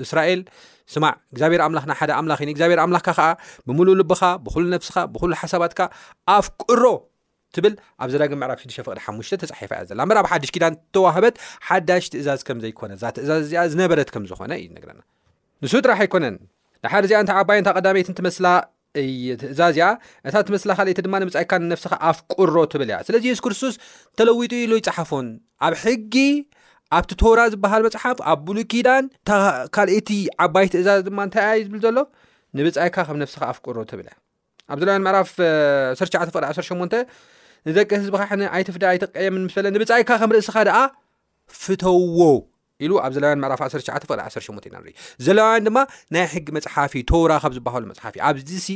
እስራኤል 0.05 0.41
ስማዕ 0.93 1.13
እግዚኣብሔር 1.33 1.61
ኣምላና 1.65 1.91
ሓደ 1.99 2.11
ኣምላ 2.19 2.33
ኢ 2.43 2.47
ግዚብሔር 2.57 2.79
ኣምላኽካ 2.85 3.09
ከዓ 3.17 3.27
ብምሉእ 3.67 3.97
ልብካ 3.99 4.21
ብሉ 4.45 4.63
ነፍስካ 4.75 4.95
ብሉ 5.15 5.29
ሓሳባት 5.41 5.73
ካ 5.79 5.89
ኣፍ 6.37 6.47
ቁሮ 6.63 6.83
ትብል 7.55 7.73
ኣብ 8.01 8.09
ዘዳግም 8.13 8.43
ዕፍ 8.55 8.61
6ፍቅ5 8.75 9.39
ተሒፋ 9.41 9.71
ያ 9.79 9.83
ዘላ 9.89 9.99
ራብ 10.17 10.27
ሓድሽ 10.31 10.51
ዳን 10.63 10.75
ተዋህበት 10.97 11.35
ሓዳሽ 11.67 12.05
ትእዛዝ 12.13 12.41
ከምዘይኮነእዛ 12.49 13.03
እዛዝ 13.25 13.41
እዚኣ 13.47 13.63
ዝነበረት 13.73 14.09
ዝኮነ 14.33 14.51
ዩንሱጥራሕኣይነ 14.65 16.25
ድሓደ 16.85 17.03
እዚኣ 17.07 17.17
እንታይ 17.23 17.37
ዓባይ 17.41 17.57
እታ 17.61 17.69
ቀዳመይት 17.77 18.07
ትመስላ 18.19 18.47
እ 19.01 19.03
ትእዛዝ 19.41 19.75
እያ 19.79 19.85
እታ 20.27 20.33
እትመስላ 20.43 20.69
ካእቲ 20.77 20.99
ድማ 21.05 21.13
ንብጻይካነፍስኻ 21.23 21.93
ኣፍቁሮ 22.09 22.55
ትብል 22.71 22.89
እያ 22.91 22.97
ስለዚ 23.07 23.23
የሱስ 23.29 23.41
ክርስቶስ 23.45 23.75
እተለዊጡ 24.13 24.53
ኢሉ 24.63 24.71
ይፅሓፎን 24.79 25.27
ኣብ 25.67 25.73
ሕጊ 25.83 26.15
ኣብቲ 26.97 27.11
ቶራ 27.21 27.39
ዝበሃል 27.53 27.83
መፅሓፍ 27.87 28.17
ኣብ 28.31 28.39
ብሉኪዳን 28.47 29.03
እካልእቲ 29.35 30.09
ዓባይ 30.45 30.65
ትእዛዝ 30.73 31.01
ድማ 31.09 31.19
እንታይ 31.27 31.53
ዩ 31.59 31.63
ዝብል 31.67 31.79
ዘሎ 31.85 31.97
ንብጻይካ 32.59 32.97
ከም 33.09 33.19
ነፍስኻ 33.23 33.41
ኣፍቁሮ 33.51 33.77
ትብል 33.91 34.07
እያ 34.09 34.17
ኣብ 34.71 34.77
ዘለና 34.83 34.99
ምዕራፍ 35.07 35.31
29 35.45 36.23
18 36.39 36.95
ንደቂ 37.69 37.89
ህዝብካ 38.01 38.23
ሕ 38.29 38.33
ኣይትፍደ 38.57 38.83
ኣይትቀየም 38.93 39.35
ምስ 39.47 39.53
በለ 39.57 39.67
ንብጻይካ 39.75 40.09
ከም 40.21 40.31
ርእስኻ 40.35 40.55
ድኣ 40.67 40.77
ፍተውዎ 41.63 42.21
ኢሉ 42.85 42.91
ኣብ 43.05 43.11
ዘለያን 43.15 43.39
መዕራፍ 43.43 43.59
1ሸ 43.67 43.81
18ኢና 44.47 44.77
ዘለዋያን 45.25 45.65
ድማ 45.67 45.77
ናይ 46.15 46.25
ሕጊ 46.33 46.47
መፅሓፊ 46.57 46.93
ተውራካብ 47.09 47.51
ዝብሃሉ 47.57 47.83
መፅሓፊእ 47.91 48.23
ኣብዚሲ 48.29 48.67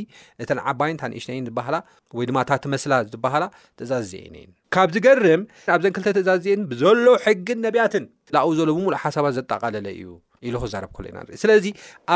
እተን 0.42 0.58
ዓባይን 0.70 0.98
ታንእሽነን 1.00 1.46
ዝበሃላ 1.48 1.76
ወይድማ 2.18 2.36
እታቲመስላ 2.44 2.94
ዝበሃላ 3.12 3.44
ትእዛዝ 3.78 4.04
ዘአነን 4.12 4.50
ካብ 4.74 4.88
ዝገርም 4.96 5.42
ኣብ 5.76 5.80
ዘን 5.84 5.92
ክልተ 5.96 6.08
ትእዛዝ 6.18 6.40
ዜን 6.48 6.62
ብዘሎ 6.72 7.06
ሕጊን 7.24 7.58
ነቢያትን 7.66 8.04
ብ 8.34 8.44
ዘሎ 8.58 8.68
ብሙሉእ 8.76 8.98
ሓሳባት 9.04 9.34
ዘጠቃለለ 9.38 9.88
እዩ 10.00 10.10
ኢሉ 10.48 10.54
ክዛረብ 10.64 10.90
ከሎኢና 10.98 11.18
ኢ 11.36 11.38
ስለዚ 11.44 11.66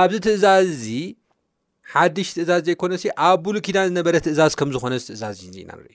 ኣብዚ 0.01 0.17
ትእዛዝ 0.27 0.69
እዚ 0.75 0.89
ሓድሽ 1.93 2.29
ትእዛዝ 2.37 2.61
ዘይኮነ 2.67 2.93
ሲ 3.03 3.07
ኣብ 3.29 3.39
ቡሉኪዳን 3.45 3.87
ዝነበረ 3.91 4.17
ትእዛዝ 4.27 4.53
ከምዝኮነ 4.61 4.95
ትእዛዝ 5.09 5.39
ኢና 5.63 5.71
ንርዩ 5.79 5.95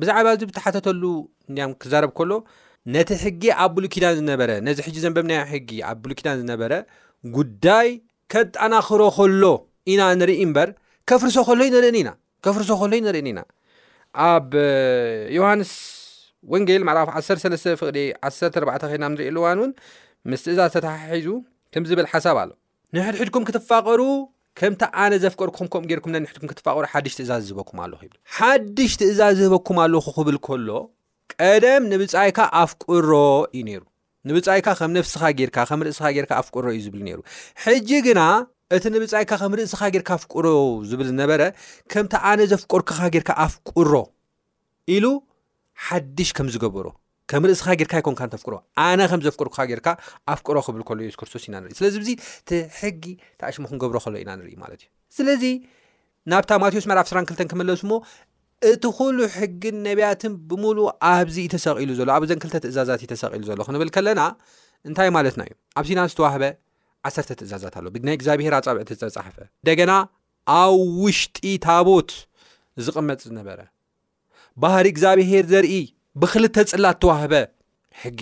ብዛዕባ 0.00 0.28
እዚ 0.36 0.42
ብተሓተተሉ 0.50 1.02
እያ 1.52 1.64
ክዛረብ 1.82 2.10
ከሎ 2.18 2.30
ነቲ 2.94 3.10
ሕጊ 3.24 3.42
ኣብ 3.62 3.70
ብሉኪዳን 3.76 4.14
ዝነበረ 4.18 4.50
ነዚ 4.66 4.78
ሕጂ 4.86 4.96
ዘንበብናይ 5.04 5.40
ሕጊ 5.52 5.70
ኣብ 5.90 5.98
ብሉኪዳን 6.04 6.36
ዝነበረ 6.42 6.72
ጉዳይ 7.36 7.88
ከጣናኽሮ 8.32 9.00
ከሎ 9.16 9.42
ኢና 9.92 10.00
ንርኢ 10.20 10.38
እምበር 10.46 10.68
ከፍርሶሎፍርሶ 11.10 11.56
ሎዩ 12.94 13.02
ንርእኒ 13.06 13.28
ኢና 13.32 13.40
ኣብ 14.30 14.46
ዮሃንስ 15.36 15.72
ወንጌል 16.52 16.82
ማዕፍ 16.88 17.08
13ፍቅ 17.28 17.78
14 18.24 18.90
ኮና 18.90 19.04
ንሪእኣሉዋን 19.14 19.58
እውን 19.60 19.70
ምስትእዛዝ 20.32 20.70
ተተሓሒዙ 20.76 21.28
ከም 21.74 21.84
ዝብል 21.90 22.06
ሓሳብ 22.12 22.36
ኣሎ 22.42 22.50
ንሕድሕድኩም 22.96 23.46
ክትፋቐሩ 23.48 24.00
ከምቲ 24.58 24.82
ኣነ 25.04 25.12
ዘፍቀርክኹም 25.24 25.68
ከም 25.72 25.82
ጌርኩም 25.90 26.12
ንሕድኩም 26.24 26.50
ክትፋቀሩ 26.52 26.84
ሓድሽ 26.92 27.14
ትእዛዝ 27.18 27.42
ዝህበኩም 27.48 27.78
ኣለኹ 27.86 28.00
ይብ 28.06 28.14
ሓድሽ 28.36 28.92
ትእዛዝ 29.02 29.34
ዝህበኩም 29.40 29.78
ኣለኹ 29.84 30.04
ክብል 30.18 30.38
ከሎ 30.46 30.68
ቀደም 31.42 31.82
ንብፃይካ 31.92 32.38
ኣፍቁሮ 32.62 33.10
እዩ 33.58 33.64
ሩ 33.80 33.84
ንብፃይካ 34.28 34.68
ከም 34.80 34.90
ነስካ 34.96 35.22
እስ 35.94 35.98
ኣፍሮ 36.40 36.64
ዩብል 36.84 37.02
ሕጂ 37.64 37.90
ግና 38.06 38.20
እቲ 38.76 38.84
ንብፃይካ 38.94 39.30
ከም 39.40 39.52
ርእስካ 39.58 39.80
ጌርካ 39.94 40.10
ኣፍሮ 40.18 40.46
ዝብል 40.88 41.06
ዝነበረ 41.10 41.42
ከምቲ 41.92 42.12
ኣነ 42.30 42.40
ዘፍቆርክካ 42.52 43.00
ጌርካ 43.14 43.30
ኣፍቁሮ 43.46 43.92
ኢሉ 44.94 45.04
ሓድሽ 45.86 46.30
ከም 46.38 46.48
ዝገብሮ 46.54 46.86
ከም 47.32 47.42
ርእስካ 47.50 47.68
ጌርካ 47.80 47.94
ይኮን 48.00 48.14
ንተፍቅሮ 48.30 48.54
ነ 49.00 49.06
ከምዘፍቆርካ 49.12 49.56
ጌካ 49.70 49.86
ኣፍሮ 50.34 50.56
ክብልሎስክርስቶስ 50.66 51.42
ኢናስለዚ 51.48 52.10
ትሕጊ 52.48 53.04
ተኣሽሙ 53.40 53.64
ክንገብሮ 53.70 53.96
ከሎ 54.04 54.14
ኢና 54.24 54.30
ን 54.40 54.52
ማት 54.64 54.72
እዩ 54.76 54.84
ስለዚ 55.16 55.44
ናብታ 56.30 56.50
ማቴዎስ 56.62 56.86
መርፍ 56.90 57.10
ራ2ተ 57.16 57.42
ክመለሱ 57.52 57.82
ሞ 57.90 58.00
እቲ 58.70 58.84
ኩሉ 58.98 59.18
ሕጊን 59.38 59.76
ነቢያትን 59.86 60.32
ብሙሉእ 60.50 60.88
ኣብዚ 61.10 61.36
እዩተሰቂሉ 61.42 61.90
ዘሎ 61.98 62.08
ኣብ 62.18 62.22
ዘንክልተ 62.30 62.56
ትእዛዛት 62.64 63.00
እይተሰቂሉ 63.04 63.42
ዘሎ 63.50 63.58
ክንብል 63.66 63.88
ከለና 63.96 64.20
እንታይ 64.88 65.08
ማለትና 65.16 65.40
እዩ 65.46 65.52
ኣብ 65.78 65.84
ሲና 65.88 66.00
ዝተዋህበ 66.12 66.44
ዓሰተ 67.08 67.28
ትእዛዛት 67.40 67.74
ኣለ 67.78 67.86
ብናይ 67.94 68.14
እግዚኣብሄር 68.18 68.54
ኣፀብዕቲ 68.58 68.88
ዝተፃሓፈ 69.00 69.36
እንደገና 69.60 69.92
ኣብ 70.60 70.72
ውሽጢ 71.04 71.38
ታቦት 71.66 72.10
ዝቕመፅ 72.86 73.22
ዝነበረ 73.28 73.60
ባህሪ 74.62 74.86
እግዚኣብሄር 74.94 75.44
ዘርኢ 75.52 75.72
ብክልተ 76.22 76.56
ፅላ 76.72 76.86
እተዋህበ 76.98 77.34
ሕጊ 78.02 78.20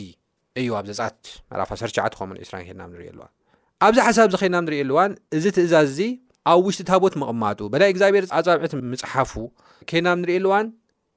እዩ 0.60 0.68
ኣብ 0.80 0.84
ዘፃት 0.98 1.20
መራፋ 1.50 1.70
1ሰሸዓ 1.80 2.04
ከምን 2.20 2.36
ዒስራ 2.42 2.54
ኬድና 2.68 2.82
ንሪኢ 2.90 3.08
ኣለዋ 3.14 3.24
ኣብዚ 3.86 3.98
ሓሳብ 4.08 4.28
ዝከድና 4.34 4.56
ንሪኢ 4.66 4.80
ኣልዋን 4.84 5.12
እዚ 5.36 5.44
ትእዛዝ 5.56 5.86
እዚ 5.94 6.00
ኣብ 6.50 6.58
ውሽጢ 6.66 6.82
ታቦት 6.90 7.14
ምቕማጡ 7.20 7.58
በናይ 7.72 7.90
እግዚኣብሔር 7.92 8.24
ኣፀብዒት 8.38 8.72
ምፅሓፉ 8.90 9.32
ከና 9.90 10.06
ንርእለዋን 10.20 10.66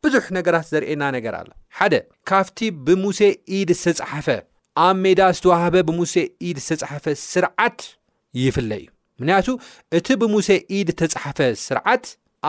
ብዙሕ 0.04 0.26
ነገራት 0.38 0.66
ዘርኤየና 0.74 1.04
ነገር 1.16 1.34
ኣሎ 1.40 1.50
ሓደ 1.78 1.94
ካብቲ 2.30 2.58
ብሙሴ 2.88 3.20
ኢድ 3.58 3.70
ዝተፃሓፈ 3.84 4.28
ኣብ 4.86 4.96
ሜዳ 5.06 5.22
ዝተዋህበ 5.38 5.76
ብሙሴ 5.90 6.14
ድ 6.58 6.60
ዝተፃሓፈ 6.68 7.06
ስርዓት 7.32 7.80
ይፍለ 8.44 8.72
እዩ 8.82 8.88
ምክንያቱ 9.22 9.48
እቲ 9.98 10.08
ብሙሴ 10.24 10.50
ኢድ 10.78 10.90
ዝተፃሓፈ 11.00 11.40
ስርዓት 11.68 12.06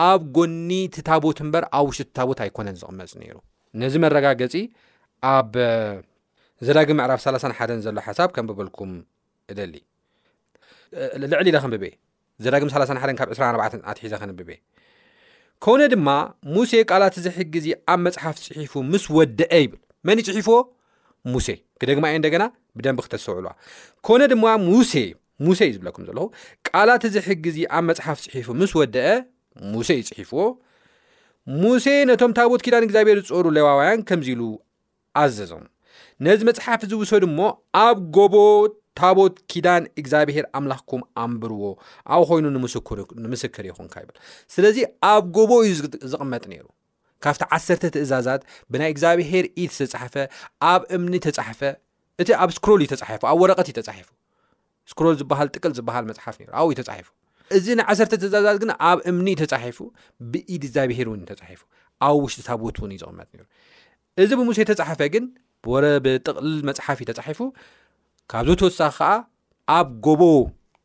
ኣብ 0.07 0.21
ጎኒ 0.37 0.69
ትታቦት 0.95 1.39
እምበር 1.45 1.63
ኣብ 1.77 1.85
ውሽጢ 1.89 2.07
ትታቦት 2.09 2.39
ኣይኮነን 2.45 2.77
ዝቕመፅ 2.83 3.11
ነይሩ 3.21 3.35
ነዚ 3.81 3.93
መረጋገፂ 4.05 4.53
ኣብ 5.35 5.51
ዘዳጊ 6.67 6.89
ምዕራፍ 6.99 7.19
3ሓን 7.25 7.79
ዘሎ 7.85 7.97
ሓሳብ 8.07 8.29
ከም 8.35 8.45
ብበልኩም 8.49 8.91
እደሊ 9.53 9.75
ልዕሊ 11.23 11.47
ኢለኸብበ 11.51 11.83
ዘዳግም 12.43 12.69
31 12.75 13.17
ካብ 13.19 13.29
24 13.39 13.81
ኣትሒዘ 13.91 14.13
ክንብበ 14.21 14.49
ኮነ 15.65 15.81
ድማ 15.93 16.07
ሙሴ 16.55 16.71
ቃላት 16.91 17.15
ዝሕግዚ 17.25 17.67
ኣብ 17.93 17.99
መፅሓፍ 18.05 18.35
ፅሒፉ 18.45 18.73
ምስ 18.91 19.03
ወድአ 19.17 19.51
ይብል 19.63 19.81
መን 20.07 20.17
ይፅሒፍዎ 20.21 20.55
ሙሴ 21.33 21.47
ክደግማ 21.81 22.05
እኤ 22.11 22.15
እንደገና 22.19 22.43
ብደንቢ 22.77 22.99
ክተሰውዕሉዋ 23.05 23.51
ኮነ 24.07 24.21
ድማ 24.31 24.45
ሙሴ 24.69 24.93
ሙሴ 25.45 25.59
እዩ 25.67 25.73
ዝብለኩም 25.75 26.03
ዘለኹ 26.07 26.25
ቃላት 26.69 27.03
ዝሕጊዚ 27.15 27.57
ኣብ 27.77 27.83
መፅሓፍ 27.89 28.17
ፅሒፉ 28.25 28.47
ምስ 28.61 28.71
ወድአ 28.79 29.07
ሙሴ 29.73 29.87
ይፅሒፍዎ 30.01 30.41
ሙሴ 31.61 31.85
ነቶም 32.09 32.33
ታቦት 32.39 32.61
ኪዳን 32.65 32.85
እግዚኣብሔር 32.87 33.19
ዝፀሩ 33.27 33.45
ለዋውያን 33.57 34.01
ከምዚ 34.09 34.27
ኢሉ 34.35 34.43
ኣዘዞም 35.23 35.63
ነዚ 36.25 36.41
መፅሓፍ 36.49 36.81
ዝውሰዱ 36.93 37.23
ሞ 37.37 37.41
ኣብ 37.85 37.97
ጎቦት 38.17 38.73
ታቦት 38.99 39.35
ኪዳን 39.51 39.83
እግዚኣብሄር 40.01 40.45
ኣምላክኩም 40.59 41.01
ኣንብርዎ 41.23 41.63
ኣብ 42.13 42.21
ኮይኑ 42.29 42.45
ንምስክር 43.25 43.65
ይን 43.69 43.89
ስለዚ 44.55 44.77
ኣብ 45.11 45.23
ጎቦ 45.37 45.51
ዩ 45.67 45.71
ዝቕመጥ 46.13 46.43
ካብቲ 47.23 47.41
ዓሰተ 47.55 47.83
ትእዛዛት 47.95 48.41
ብናይ 48.71 48.89
እግዚኣብሄር 48.93 49.45
ሓፈ 50.03 50.13
ኣብ 50.71 50.81
እምኒ 50.95 51.13
ፈእኣብ 51.59 52.49
ስል 52.93 53.25
ኣብ 53.31 53.39
ረቐት 53.51 53.67
ፉስ 53.79 53.89
ጥ 55.19 55.21
ፍ 56.05 56.29
ብ 56.45 56.73
ፉ 57.07 57.09
እዚ 57.57 57.65
እዛዛት 58.27 58.57
ግ 58.61 58.65
ኣብ 58.89 58.99
እምኒ 59.09 59.27
ተፉ 59.51 59.77
ብኢድ 60.33 60.63
ግዚብሄር 60.67 61.07
ፉ 61.59 61.61
ኣብ 62.07 62.15
ውሽጢ 62.25 62.41
ታቦት 62.49 62.77
ዝ 63.01 63.03
እዚ 64.23 64.29
ብሙ 64.39 64.47
ሓፈ 64.89 64.99
ግ 65.13 65.17
ቕ 65.65 66.33
ፅሓፍ 66.79 66.99
ተፉ 67.19 67.37
ካብዚ 68.31 68.49
ተወሳኺ 68.59 68.91
ከዓ 68.99 69.11
ኣብ 69.77 69.87
ጎቦ 70.05 70.21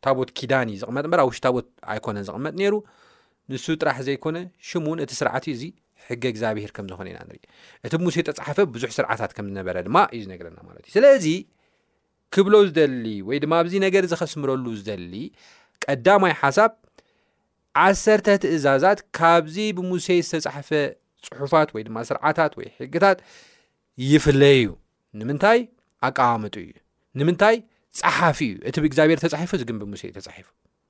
ታቦት 0.05 0.31
ኪዳን 0.39 0.67
እዩ 0.73 0.77
ዝቕመጥ 0.83 1.05
በር 1.13 1.21
ብ 1.23 1.27
ውሽ 1.31 1.39
ታቦት 1.45 1.67
ኣይኮነን 1.93 2.25
ዝቕመጥ 2.29 2.53
ነይሩ 2.61 2.75
ንሱ 3.51 3.67
ጥራሕ 3.81 3.97
ዘይኮነ 4.07 4.37
ሽሙ 4.69 4.85
እውን 4.91 4.99
እቲ 5.05 5.11
ስርዓትዩ 5.21 5.51
እዚ 5.57 5.63
ሕጊ 6.07 6.23
እግዚኣብሄር 6.33 6.71
ከምዝኮነ 6.77 7.07
ኢና 7.13 7.19
ንርኢ 7.29 7.43
እቲ 7.87 7.93
ብሙሴ 8.01 8.17
ዝተፃሓፈ 8.25 8.59
ብዙሕ 8.75 8.91
ስርዓታት 8.99 9.31
ከም 9.37 9.45
ዝነበረ 9.51 9.77
ድማ 9.87 9.97
እዩ 10.17 10.23
ነገረና 10.33 10.59
ማለት 10.69 10.83
እዩ 10.87 10.93
ስለዚ 10.97 11.27
ክብሎ 12.35 12.55
ዝደሊ 12.69 13.07
ወይ 13.29 13.39
ድማ 13.45 13.53
ኣብዚ 13.65 13.75
ነገር 13.87 14.05
ዝኸስምረሉ 14.13 14.65
ዝደሊ 14.81 15.15
ቀዳማይ 15.85 16.35
ሓሳብ 16.43 16.73
ዓሰርተ 17.85 18.27
ትእዛዛት 18.45 19.01
ካብዚ 19.19 19.57
ብሙሴ 19.79 20.07
ዝተፃሓፈ 20.31 20.71
ፅሑፋት 21.29 21.69
ወይድማ 21.77 21.97
ስርዓታት 22.11 22.53
ወይ 22.61 22.69
ሕጊታት 22.81 23.19
ይፍለይ 24.11 24.59
እዩ 24.63 24.73
ንምንታይ 25.21 25.61
ኣቃዋምጡ 26.09 26.55
እዩ 26.65 26.73
ንምታይ 27.21 27.57
ፀሓፊ 27.99 28.39
እዩ 28.49 28.55
እቲ 28.69 28.77
ብእግዚኣብሄር 28.85 29.19
ተሒፉ 29.25 29.51
ዝግንቢ 29.61 29.83
ሙሴ 29.93 30.03
ዩ 30.09 30.13
ተፉ 30.17 30.29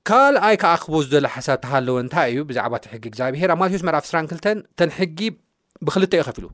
ካኣይ 0.09 0.55
ከዓክቦ 0.61 0.93
ዝሎ 1.11 1.25
ሓሳ 1.35 1.47
ተሃለወ 1.63 1.95
እንታይ 2.03 2.27
እዩ 2.33 2.39
ብዛዕባ 2.49 2.73
ሕጊ 2.93 3.03
ግዚኣብሄር 3.13 3.49
ኣብ 3.53 3.59
ማዎስ 3.61 3.83
መፍ 3.87 3.95
22 4.09 4.61
ተንሕጊ 4.79 5.19
ብክልተ 5.87 6.13
እዩ 6.17 6.23
ኸፊሉ 6.27 6.45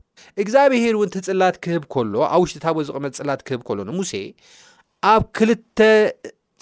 እግዚኣብሄር 0.42 0.94
ውን 1.00 1.10
ፅላት 1.26 1.56
ክህብ 1.64 1.82
ሎ 2.12 2.24
ኣብ 2.34 2.40
ውሽጢታ 2.44 2.66
ዝቕመ 2.88 3.04
ፅላ 3.20 3.30
ክህ 3.50 3.60
ሎሙሴ 3.90 4.12
ኣብ 5.12 5.22
ክልተ 5.38 5.78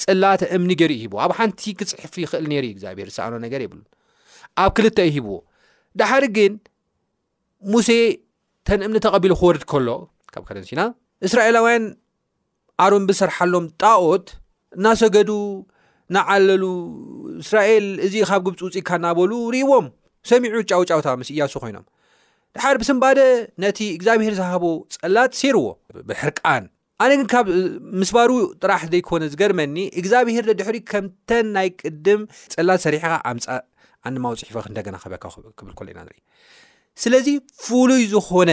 ፅላእምኒ 0.04 0.70
ገር 0.82 0.92
ሂዎ 1.02 1.14
ኣብ 1.24 1.32
ሓንቲ 1.38 1.62
ክፅፉ 1.80 2.14
ይኽእል 2.24 2.46
ግብሄር 2.82 3.08
ኣኖ 3.26 3.34
ነ 3.44 3.48
ይ 3.64 3.66
ኣብ 4.62 4.70
ክል 4.78 4.86
ዩ 4.86 5.10
ሂዎ 5.16 5.28
ድሓሪ 6.00 6.24
ግን 6.36 6.52
ሙሴ 7.72 7.88
ተን 8.68 8.80
እምኒ 8.86 8.96
ተቐቢሉ 9.04 9.32
ክወርድ 9.40 9.62
ሎ 9.86 9.90
ካብ 10.32 10.42
ከረሲና 10.48 10.80
እስራኤላውያን 11.26 11.84
አሮም 12.84 13.04
ብሰርሓሎም 13.08 13.64
ጣኦት 13.82 14.26
እናሰገዱ 14.78 15.30
እናዓለሉ 16.10 16.64
እስራኤል 17.42 17.86
እዚ 18.06 18.14
ካብ 18.30 18.42
ግብፂ 18.46 18.60
ውፅኢካ 18.66 18.88
እናበሉ 19.00 19.32
ርእዎም 19.54 19.86
ሰሚዑ 20.30 20.56
ጫውጫውታ 20.70 21.08
ምስ 21.20 21.28
እያሱ 21.34 21.52
ኮይኖም 21.62 21.84
ድሓር 22.56 22.76
ብስምባደ 22.80 23.20
ነቲ 23.64 23.78
እግዚኣብሄር 23.98 24.34
ዝሃቦ 24.40 24.64
ፀላት 25.00 25.32
ሰይርዎ 25.40 25.64
ብሕርቃን 26.08 26.64
ኣነ 27.04 27.10
ግን 27.18 27.28
ካብ 27.32 27.46
ምስ 28.00 28.10
ባሩ 28.16 28.30
ጥራሕ 28.62 28.82
ዘይኮነ 28.94 29.22
ዝገርመኒ 29.34 29.76
እግዚኣብሄር 30.00 30.46
ድሕሪ 30.60 30.78
ከምተን 30.90 31.46
ናይ 31.58 31.68
ቅድም 31.82 32.20
ፀላት 32.56 32.80
ሰሪሕካ 32.86 33.14
ኣምፃእ 33.32 33.62
ኣንማ 34.08 34.24
ውፅሒፎክንደገና 34.34 34.96
ክበካ 35.04 35.24
ክብል 35.60 35.72
ለ 35.88 35.90
ኢና 35.92 36.00
ንኢ 36.08 36.18
ስለዚ 37.04 37.28
ፍሉይ 37.64 38.04
ዝኮነ 38.12 38.50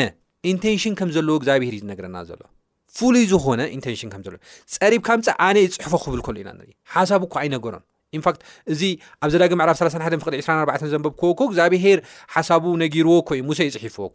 ኢንቴንሽን 0.54 0.94
ከም 1.02 1.10
ዘለዎ 1.18 1.36
እግዚኣብሄር 1.42 1.74
እዩ 1.78 1.82
ዝነገረና 1.86 2.18
ዘሎ 2.30 2.42
ፍሉይ 3.00 3.24
ዝኮነ 3.32 3.62
ኢንሽንፀሪብካ 3.76 5.08
ምፀ 5.20 5.28
ነ 5.56 5.58
ይፅሕፎ 5.66 5.94
ክብል 6.06 6.20
ሉ 6.22 6.26
ኢናኢ 6.42 6.70
ሓሳብ 6.96 7.22
እኳ 7.28 7.34
ኣይነገሮ 7.44 7.76
ንት 8.20 8.38
እዚ 8.74 8.82
ኣብ 9.24 9.30
ዘዳጊ 9.34 9.52
መዕላፍ 9.62 9.76
31 9.82 10.36
24 10.48 10.86
ዘብዎ 10.94 11.10
እግዚኣብሄር 11.50 12.00
ሓሳቡ 12.34 12.64
ነጊርዎ 12.84 13.14
ዩ 13.40 13.42
ሙ 13.50 13.58
ይፅፍዎ 13.88 14.06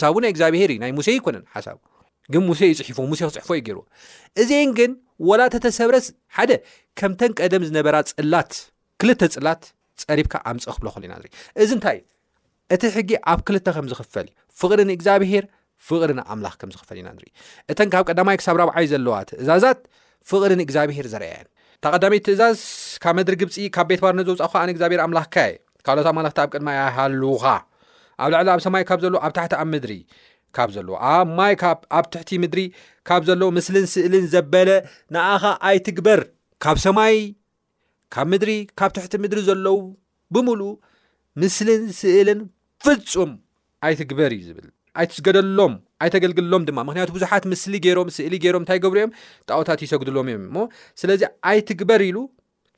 ሓ 0.00 0.02
ናይ 0.24 0.30
እግዚኣብሄርዩናይ 0.34 0.92
ሙሴ 0.98 1.08
ኮነ 1.26 1.36
ይፅዎ 2.88 2.88
ክፅ 2.88 3.50
ዎ 3.56 3.60
እዚአ 4.42 4.60
ግን 4.80 4.92
ወላ 5.28 5.40
ተተሰብረስ 5.54 6.06
ሓ 6.38 6.46
ከምተን 7.00 7.32
ቀደም 7.40 7.62
ዝነበራ 7.68 7.94
ፅላት 8.18 8.52
ፅላት 9.38 9.62
ፀሪካ 10.06 10.32
ኣምፀ 10.50 10.64
ክብሉኢናእዚ 10.78 11.70
ንታእ 11.78 12.00
እቲ 12.74 12.82
ሕጊ 12.96 13.10
ኣብ 13.32 13.40
ክ 13.46 13.48
ከምዝክፈል 13.76 14.26
ፍ 14.60 14.70
ግኣብሄር 15.02 15.44
ፍቕርን 15.88 16.20
ኣምላኽ 16.32 16.54
ከም 16.60 16.70
ዝኽፈል 16.74 16.96
ኢና 17.00 17.08
ንርኢ 17.16 17.28
እተን 17.72 17.88
ካብ 17.94 18.02
ቀዳማይ 18.10 18.36
ክሳብ 18.40 18.56
ረብዓይ 18.60 18.86
ዘለዋ 18.92 19.14
ትእዛዛት 19.30 19.80
ፍቕርን 20.30 20.60
እግዚኣብሄር 20.66 21.06
ዘረአየን 21.12 21.48
ተቐዳሚት 21.84 22.22
ትእዛዝ 22.26 22.58
ካብ 23.02 23.14
ምድሪ 23.18 23.34
ግብፂ 23.42 23.54
ካብ 23.76 23.86
ቤት 23.90 24.00
ባርነ 24.04 24.20
ዘውፃ 24.28 24.42
ካ 24.54 24.64
ነ 24.68 24.70
እግዚኣብሄር 24.74 25.00
ኣምላኽካየ 25.06 25.52
ካሎኦታ 25.86 26.08
ማለክቲ 26.18 26.38
ኣብ 26.44 26.50
ቅድማ 26.54 26.68
ኣይሃልዉኻ 26.86 27.44
ኣብ 28.22 28.28
ላዕሊ 28.32 28.48
ኣብ 28.54 28.60
ሰማይ 28.66 28.84
ካብ 28.90 29.00
ዘለዎ 29.04 29.18
ኣብ 29.26 29.32
ታሕቲ 29.38 29.52
ኣብ 29.62 29.68
ምድሪ 29.74 29.98
ካብ 30.56 30.68
ዘለዎ 30.76 30.94
ኣብ 31.12 31.28
ማይ 31.38 31.52
ኣብ 31.98 32.06
ትሕቲ 32.12 32.30
ምድሪ 32.44 32.62
ካብ 33.08 33.22
ዘለዉ 33.28 33.48
ምስልን 33.58 33.86
ስእልን 33.94 34.24
ዘበለ 34.34 34.70
ንኣኻ 35.16 35.44
ኣይትግበር 35.70 36.22
ካብ 36.66 36.76
ሰማይ 36.86 37.16
ካብ 38.16 38.26
ምድሪ 38.34 38.52
ካብ 38.78 38.90
ትሕቲ 38.98 39.14
ምድሪ 39.24 39.40
ዘለው 39.50 39.78
ብምሉእ 40.34 40.74
ምስልን 41.42 41.84
ስእልን 42.00 42.40
ፍፁም 42.86 43.30
ኣይትግበር 43.86 44.30
እዩ 44.38 44.42
ዝብል 44.48 44.66
ኣይ 45.00 45.06
ትስገደሎም 45.12 45.72
ኣይተገልግሎም 46.04 46.62
ድማ 46.68 46.78
ምክንያቱ 46.88 47.10
ብዙሓት 47.16 47.44
ምስሊ 47.52 47.74
ም 48.06 48.10
እሊ 48.28 48.34
ገይሮም 48.44 48.62
እንታይገብሩእዮም 48.64 49.12
ጣዎታት 49.48 49.80
ይሰግድሎም 49.84 50.26
እዮም 50.32 50.44
እሞ 50.48 50.56
ስለዚ 51.00 51.22
ኣይ 51.50 51.58
ትግበር 51.68 52.02
ኢሉ 52.08 52.18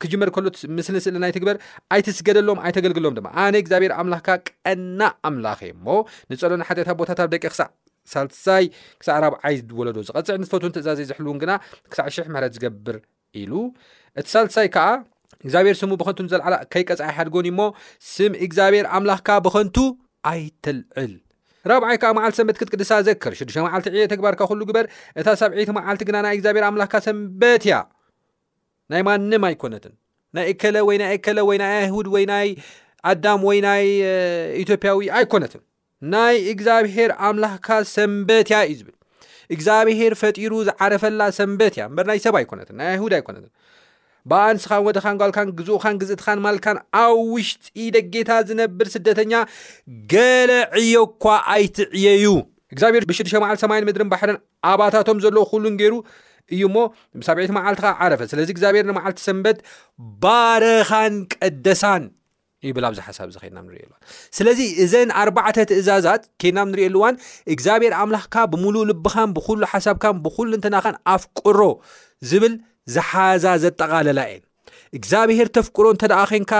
ክጅመር 0.03 0.29
ከሎ 0.35 0.47
ምስሊ 0.77 0.95
ስእሊናይ 1.05 1.31
ትግበር 1.37 1.57
ኣይትስገደሎም 1.95 2.59
ኣይተገልግሎም 2.65 3.13
ድማ 3.17 3.27
ኣነ 3.45 3.55
እግዚኣብሔር 3.63 3.93
ኣምላኽካ 4.01 4.29
ቀና 4.67 5.01
ኣምላክ 5.29 5.61
እዩ 5.67 5.73
ሞ 5.87 5.97
ንፀሎን 6.33 6.63
ሓጠታ 6.69 6.89
ቦታት 6.99 7.21
ብ 7.27 7.31
ደቂ 7.35 7.43
ዕሳሳይ 7.53 8.65
ዕ 9.17 9.19
ራዓይ 9.25 9.57
ዝወለዶ 9.61 9.97
ዝቀፅዕ 10.09 10.35
ንፈት 10.43 10.65
ትእዛዘ 10.77 10.99
ዝሕልውን 11.11 11.39
ግና 11.43 11.51
ክሳዕ 11.91 12.07
ሽ0ሕ 12.15 12.27
ምሕት 12.35 12.53
ዝገብር 12.57 12.97
ኢሉ 13.43 13.51
እቲ 14.19 14.27
ሳልሳይ 14.35 14.69
ከዓ 14.75 14.85
እግዚኣብሔር 15.45 15.75
ስሙ 15.81 15.91
ብኸንቱ 16.01 16.29
ዘለዓ 16.33 16.49
ከይቀፃ 16.75 17.01
ይሓድጎን 17.11 17.47
ዩሞ 17.51 17.61
ስም 18.13 18.33
እግዚኣብሔር 18.47 18.85
ኣምላኽካ 18.97 19.29
ብኸንቱ 19.47 19.77
ኣይትልዕል 20.31 21.11
ራብዓይ 21.69 21.95
ከዓ 22.01 22.09
መዓልቲ 22.17 22.35
ሰንበት 22.39 22.57
ክትቅድሳ 22.59 22.91
ዘክር 23.07 23.33
ሽዱሽተ 23.37 23.59
መዓልቲ 23.67 23.87
ዕየ 23.99 24.03
ተግባርካ 24.13 24.41
ኩሉ 24.51 24.61
ግበር 24.69 24.85
እታ 25.19 25.27
ሳብዒቲ 25.39 25.71
መዓልቲ 25.71 26.01
ግና 26.09 26.17
ናይ 26.23 26.35
እግዚኣብሄር 26.41 26.79
ኣምላኽካ 26.87 26.97
ሰንበት 27.07 27.63
እያ 27.67 27.73
ናይ 28.91 29.01
ማንም 29.07 29.43
ኣይኮነትን 29.49 29.93
ናይ 30.37 30.45
እከለ 30.51 30.77
ወይ 30.89 30.97
ናይ 31.01 31.09
እከለ 31.17 31.39
ወይ 31.49 31.57
ናይ 31.63 31.71
ኣይሁድ 31.81 32.07
ወይ 32.15 32.25
ናይ 32.31 32.47
ኣዳም 33.11 33.41
ወይ 33.49 33.59
ናይ 33.67 33.83
ኢትዮጵያዊ 34.63 35.09
ኣይኮነትን 35.19 35.61
ናይ 36.13 36.35
እግዚኣብሄር 36.53 37.11
ኣምላኽካ 37.29 37.67
ሰንበት 37.95 38.49
እያ 38.51 38.59
እዩ 38.71 38.77
ዝብል 38.81 38.95
እግዚኣብሄር 39.55 40.13
ፈጢሩ 40.23 40.53
ዝዓረፈላ 40.69 41.21
ሰንበት 41.39 41.75
እያ 41.79 41.85
ምበርናይ 41.93 42.21
ሰብ 42.27 42.37
ኣይኮነትን 42.41 42.77
ናይ 42.81 42.89
ኣይሁድ 42.93 43.13
ኣይኮነትን 43.19 43.53
ብኣንስኻን 44.29 44.83
ወድኻን 44.87 45.17
ጓልካን 45.21 45.49
ግዝኡካን 45.59 45.95
ግዝእትኻን 46.01 46.39
ማልትካን 46.45 46.77
ኣብ 47.01 47.13
ውሽጢ 47.33 47.77
ደጌታ 47.95 48.29
ዝነብር 48.49 48.87
ስደተኛ 48.95 49.33
ገለ 50.13 50.51
ዕዮ 50.81 50.95
እኳ 51.09 51.25
ኣይትዕየዩ 51.55 52.25
እግዚኣብሔር 52.73 53.03
ብሽድሸማዓል 53.09 53.57
8ማይ 53.61 53.79
ምድርን 53.87 54.09
ባሕረን 54.13 54.39
ኣባታቶም 54.71 55.21
ዘለዎ 55.25 55.43
ኩሉን 55.51 55.75
ገይሩ 55.81 55.95
እዩ 56.55 56.61
ሞ 56.75 56.79
ሳብዒቲ 57.27 57.51
መዓልትካ 57.57 57.87
ዓረፈ 58.03 58.21
ስለዚ 58.31 58.47
እግዚኣብሄር 58.53 58.85
ንመዓልቲ 58.89 59.19
ሰንበት 59.27 59.57
ባረኻን 60.23 61.15
ቀደሳን 61.33 62.05
ብል 62.75 62.85
ኣብዚ 62.87 62.99
ሓሳብ 63.07 63.27
እዚ 63.31 63.35
ከና 63.41 63.57
ንሪኢኣልዋ 63.65 63.95
ስለዚ 64.37 64.59
እዘን 64.83 65.09
ኣርባዕተ 65.21 65.57
ትእዛዛት 65.69 66.23
ከናም 66.41 66.71
ንሪእየኣሉእዋን 66.71 67.15
እግዚኣብሔር 67.53 67.93
ኣምላኽካ 67.99 68.35
ብምሉእ 68.53 68.85
ልብኻን 68.89 69.29
ብኩሉ 69.35 69.61
ሓሳብካን 69.73 70.17
ብኩሉ 70.25 70.49
እንትናኻን 70.57 70.97
ኣፍቁሮ 71.13 71.59
ዝብል 72.31 72.55
ዝሓዛ 72.95 73.45
ዘጠቃለላ 73.63 74.19
እን 74.35 74.43
እግዚብሄር 74.97 75.47
ተፍቅሮ 75.57 75.85
እንተ 75.93 76.03
ደ 76.11 76.15
ኮንካ 76.31 76.53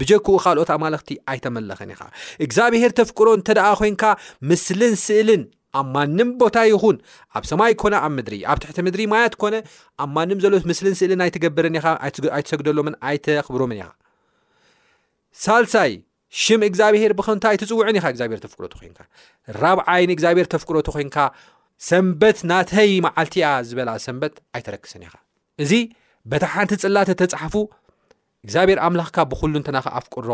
ብጀክኡ 0.00 0.34
ካልኦት 0.42 0.70
ኣማለክቲ 0.74 1.10
ኣይተመለክን 1.30 1.90
ኢኻ 1.94 2.02
እግዚኣብሄር 2.44 2.92
ተፍቅሮ 3.00 3.26
እንተ 3.38 3.48
ኮንካ 3.80 4.02
ምስልን 4.50 4.94
ስእልን 5.04 5.42
ኣብ 5.80 5.86
ማንም 5.94 6.30
ቦታ 6.40 6.56
ይኹን 6.70 6.96
ኣብ 7.36 7.44
ሰማይ 7.50 7.72
ኮነ 7.82 7.94
ኣብ 8.06 8.12
ምድሪ 8.18 8.36
ኣብ 8.52 8.58
ትሕ 8.62 8.76
ምድሪ 8.86 9.02
ማያት 9.12 9.34
ኮነ 9.42 9.54
ኣብ 10.04 10.10
ማንም 10.16 10.38
ዘለዎት 10.44 10.64
ምስልን 10.70 10.94
ስእልን 11.00 11.20
ኣይትገብርን 11.26 11.78
ኢኻ 11.80 11.86
ኣይትሰግደሎምን 12.38 12.96
ኣይተኽብሮምን 13.10 13.78
ኢኻ 13.80 13.88
ሳልሳይ 15.44 15.92
ሽም 16.42 16.60
እግዚኣብሄር 16.68 17.12
ብክንታይ 17.20 17.54
ይትፅውዕን 17.56 17.98
ኢካ 17.98 18.06
እግዚኣብሄር 18.12 18.40
ተፍቅሮ 18.44 18.64
ት 18.72 18.76
ኮይንካ 18.80 19.00
ራብዓይን 19.62 20.12
እግዚኣብሄር 20.14 20.46
ተፍቅሮቲ 20.54 20.88
ኮንካ 20.96 21.16
ሰንበት 21.88 22.38
ናተይ 22.52 22.92
መዓልቲ 23.06 23.34
ያ 23.44 23.48
ዝበላ 23.70 23.90
ሰንበት 24.06 24.34
ኣይተረክስን 24.56 25.04
ኢኻ 25.08 25.14
እዚ 25.62 25.72
በታ 26.30 26.44
ሓንቲ 26.54 26.72
ፅላተ 26.82 27.08
ተፃሓፉ 27.20 27.54
እግዚኣብሔር 28.44 28.78
ኣምላኽካ 28.86 29.16
ብኩሉ 29.30 29.52
እንተናኸኣፍቅሮ 29.60 30.30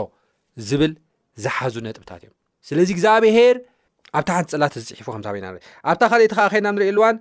ዝብል 0.68 0.92
ዝሓዙ 1.42 1.74
ነጥብታት 1.86 2.20
እዮም 2.24 2.34
ስለዚ 2.68 2.88
እግዚኣብሄር 2.96 3.56
ኣብታ 4.18 4.28
ሓንቲ 4.36 4.48
ፅላተ 4.56 4.74
ዝፅሒፉ 4.84 5.06
ከምበኢና 5.16 5.46
ኣብታ 5.92 6.02
ካልእቲ 6.12 6.32
ከዓ 6.38 6.46
ኸና 6.52 6.66
ንሪኢ 6.76 6.90
ኣልዋን 6.92 7.16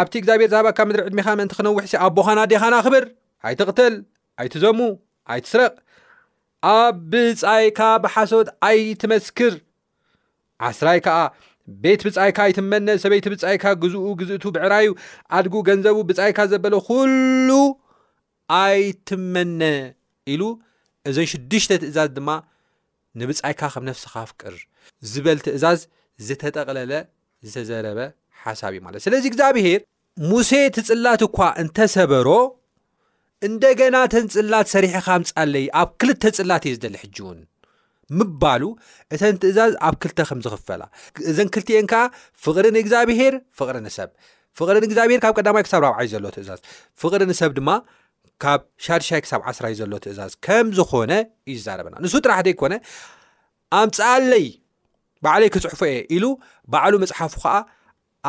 ኣብቲ 0.00 0.12
እግዚኣብሔሄር 0.20 0.50
ዛባ 0.54 0.66
ካብ 0.76 0.86
ምድሪ 0.90 1.02
ዕድሜኻ 1.08 1.26
ምእንቲ 1.40 1.52
ክነዊሕ 1.58 1.84
ሲ 1.92 1.98
ኣቦኻና 2.06 2.40
ዴኻና 2.52 2.76
ክብር 2.86 3.04
ኣይትቕትል 3.48 3.94
ኣይትዘሙ 4.42 4.78
ኣይትስረቕ 5.34 5.72
ኣብ 6.76 6.96
ብጻይካ 7.12 7.80
ብሓሶት 8.04 8.48
ኣይትመስክር 8.68 9.54
ዓስራይ 10.68 10.98
ከዓ 11.06 11.16
ቤት 11.82 12.00
ብጻይካ 12.06 12.38
ኣይትመነ 12.48 12.88
ሰበይቲ 13.02 13.26
ብጻይካ 13.34 13.64
ግዝኡ 13.82 14.04
ግዝእቱ 14.20 14.44
ብዕራዩ 14.54 14.88
ኣድጉ 15.36 15.54
ገንዘቡ 15.68 15.96
ብጻይካ 16.10 16.38
ዘበለ 16.52 16.74
ኩሉ 16.88 17.50
ኣይትመነ 18.60 19.62
ኢሉ 20.32 20.42
እዘን 21.10 21.26
ሽዱሽተ 21.32 21.70
ትእዛዝ 21.82 22.08
ድማ 22.16 22.28
ንብጻይካ 23.20 23.60
ከም 23.74 23.84
ነፍስካ 23.90 24.14
ፍቅር 24.30 24.54
ዝበል 25.10 25.38
ትእዛዝ 25.46 25.80
ዝተጠቅለለ 26.26 26.92
ዝተዘረበ 27.48 27.98
ሓሳብ 28.44 28.72
እዩ 28.76 28.80
ማለት 28.86 29.00
ስለዚ 29.06 29.24
እግዚኣብሄር 29.30 29.80
ሙሴ 30.30 30.50
ትፅላት 30.76 31.22
እኳ 31.28 31.38
እንተሰበሮ 31.62 32.28
እንደገና 33.46 33.96
ተን 34.12 34.26
ፅላት 34.34 34.66
ሰሪሕካ 34.74 35.08
ምፃለይ 35.22 35.66
ኣብ 35.80 35.88
ክልተ 36.00 36.22
ፅላት 36.38 36.62
እዩ 36.68 36.74
ዝደሊ 36.76 36.96
ሕጂእውን 37.02 37.40
ምባሉ 38.18 38.62
እተን 39.14 39.36
ትእዛዝ 39.42 39.72
ኣብ 39.86 39.94
ክልተ 40.02 40.18
ከም 40.28 40.40
ዝኽፈላ 40.44 40.82
እዘን 41.30 41.48
ክልቲኤን 41.54 41.86
ከዓ 41.92 42.02
ፍቕሪ 42.44 42.66
ንእግዚኣብሄር 42.76 43.34
ፍቕሪ 43.58 43.76
ንሰብ 43.86 44.10
ፍቅሪ 44.58 44.76
ንግዚኣብሄር 44.84 45.20
ካብ 45.24 45.32
ቀዳማይ 45.38 45.62
ክሳብ 45.66 45.80
ራብዓዩ 45.86 46.06
ዘሎ 46.14 46.24
ትእዛዝ 46.36 46.60
ፍቕሪ 47.02 47.20
ንሰብ 47.30 47.50
ድማ 47.58 47.70
ካብ 48.42 48.60
ሻድሻይ 48.84 49.20
ክሳብ 49.24 49.40
ዓስራዩ 49.50 49.74
ዘሎ 49.80 49.92
ትእዛዝ 50.04 50.32
ከም 50.46 50.66
ዝኮነ 50.78 51.12
እዩ 51.52 51.56
ዛረበና 51.66 51.94
ንሱ 52.04 52.14
ጥራሕ 52.24 52.38
ዘይኮነ 52.46 52.74
ኣምፃለይ 53.82 54.46
በዕለይ 55.24 55.50
ክፅሑፉ 55.54 55.80
እየ 55.90 55.98
ኢሉ 56.16 56.24
ባዕሉ 56.72 56.92
መፅሓፉ 57.04 57.32
ከዓ 57.44 57.54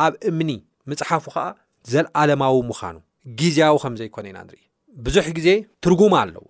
ኣብ 0.04 0.12
እምኒ 0.30 0.50
መፅሓፉ 0.90 1.24
ከዓ 1.34 1.44
ዘለኣለማዊ 1.92 2.56
ምዃኑ 2.70 2.96
ግዜያዊ 3.40 3.76
ከምዘይኮነ 3.82 4.26
ኢና 4.32 4.38
ንርኢ 4.46 4.62
ብዙሕ 5.06 5.26
ግዜ 5.38 5.48
ትርጉማ 5.84 6.14
ኣለዎ 6.22 6.44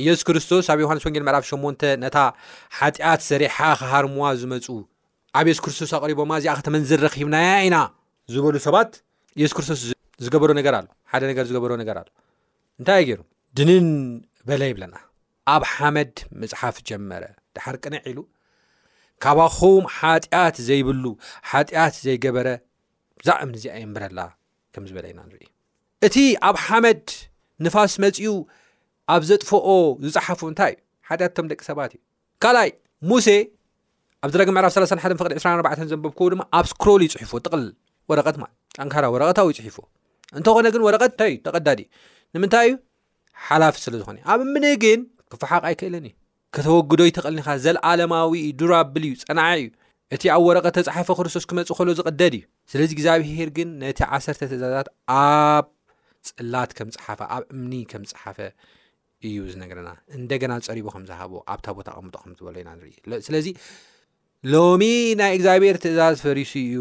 ኢየሱ 0.00 0.20
ክርስቶስ 0.28 0.66
ኣብ 0.72 0.78
ዮሃንስ 0.82 1.02
ወንጌል 1.06 1.24
ምዕራፍ 1.26 1.44
8 1.46 1.82
ነታ 2.02 2.16
ሓጢኣት 2.76 3.20
ሰሪሓ 3.30 3.56
ከሃርምዋ 3.80 4.24
ዝመፁ 4.40 4.66
ኣብ 5.38 5.46
የሱስ 5.50 5.60
ክርስቶስ 5.64 5.90
ኣቅሪቦማ 5.98 6.30
እዚኣ 6.40 6.52
ከተመንዝ 6.58 6.90
ረኪብናያ 7.06 7.50
ኢና 7.66 7.76
ዝበሉ 8.34 8.54
ሰባት 8.66 8.92
ኢየሱ 9.38 9.52
ክርስቶስ 9.58 9.80
ዝገበሮ 10.24 10.50
ነገር 10.60 10.74
ኣ 10.78 10.80
ሓደ 11.12 11.22
ነገ 11.30 11.38
ዝገበሮ 11.50 11.72
ነገር 11.82 11.96
ኣሎ 12.02 12.08
እንታይይ 12.80 13.04
ገይሩ 13.08 13.20
ድንን 13.58 13.86
በለ 14.50 14.62
ይብለና 14.70 14.94
ኣብ 15.56 15.62
ሓመድ 15.74 16.14
መፅሓፍ 16.42 16.76
ጀመረ 16.90 17.24
ድሓር 17.56 17.76
ቅንዕ 17.84 18.00
ኢሉ 18.12 18.18
ካባኹም 19.24 19.84
ሓጢኣት 19.98 20.56
ዘይብሉ 20.68 21.04
ሓጢኣት 21.50 21.96
ዘይገበረ 22.06 22.48
ብዛኣምን 23.22 23.54
እዚኣ 23.60 23.74
የንብረላ 23.84 24.20
ከምዝበለ 24.74 25.04
ኢና 25.12 25.20
ንርኢ 25.28 25.44
እቲ 26.08 26.16
ኣብ 26.48 26.56
ሓመድ 26.66 27.04
ንፋስ 27.64 27.92
መፅኡ 28.04 28.26
ኣብ 29.12 29.22
ዘጥፎኦ 29.28 29.68
ዝፅሓፉ 30.12 30.40
እንታይ 30.50 30.72
እዩ 30.74 31.04
ሓያትቶም 31.08 31.46
ደቂ 31.50 31.60
ሰባት 31.68 31.92
እዩ 31.96 32.00
ካይ 32.44 32.70
ሙሴ 33.10 33.26
ኣብ 34.24 34.30
ዝረግ 34.34 34.48
ምዕራፍ 34.56 34.72
31 34.76 35.24
ቅ24 35.38 35.80
ዘንበብከ 35.90 36.20
ድማ 36.32 36.42
ኣብ 36.58 36.66
እስክሮል 36.68 37.02
ይፅሒፉ 37.06 37.32
ጥል 37.46 37.64
ረትካ 38.18 39.04
ወረቀታዊ 39.14 39.48
ይፅፉ 39.68 39.76
እንኾነግ 40.38 40.76
ረትታእዩተዳ 40.94 41.68
ዩ 41.80 41.84
ንምታይእዩ 42.34 42.74
ሓላፊ 43.46 43.74
ስለዝኾነ 43.84 44.18
ኣብ 44.32 44.40
እምን 44.46 44.64
ግን 44.82 45.00
ክፍሓቅ 45.32 45.62
ኣይክእለንእዩ 45.68 46.14
ከተወግዶይ 46.56 47.10
ተቕልኒኻ 47.16 47.48
ዘለኣለማዊ 47.64 48.32
ዱራብል 48.60 49.02
እዩ 49.08 49.12
ፀና 49.28 49.40
እዩ 49.60 49.68
እቲ 50.14 50.22
ኣብ 50.34 50.42
ወረቀ 50.48 50.66
ተፀሓፈ 50.76 51.08
ክርስቶስ 51.18 51.44
ክመፅ 51.50 51.68
ሎ 51.88 51.92
ዝቅደድ 51.98 52.34
እዩ 52.38 52.42
ስለዚ 52.72 52.90
ግዚኣብሄር 52.98 53.50
ግን 53.58 53.68
ነቲ 53.82 54.00
ዓ 54.12 54.20
ትእዛዛት 54.40 54.88
ኣብ 55.20 55.66
ፅላት 56.28 56.70
ከም 56.78 56.88
ፅሓፈ 56.96 57.20
ኣብ 57.36 57.44
እምኒ 57.54 57.72
ከም 57.92 58.02
ፅሓፈ 58.12 58.38
እዩ 59.28 59.36
ዝነገረና 59.52 59.90
እንደገና 60.18 60.52
ፀሪቦ 60.68 60.86
ከምዝሃቦ 60.94 61.32
ኣብታ 61.54 61.66
ቦታ 61.78 61.88
ቀምጦ 61.98 62.14
ዝበሎኢናንኢስለዚ 62.38 63.46
ሎሚ 64.52 64.82
ናይ 65.20 65.32
እግዚብሔር 65.38 65.76
ትእዛዝ 65.84 66.16
ፈሪሱ 66.26 66.52
እዩ 66.68 66.78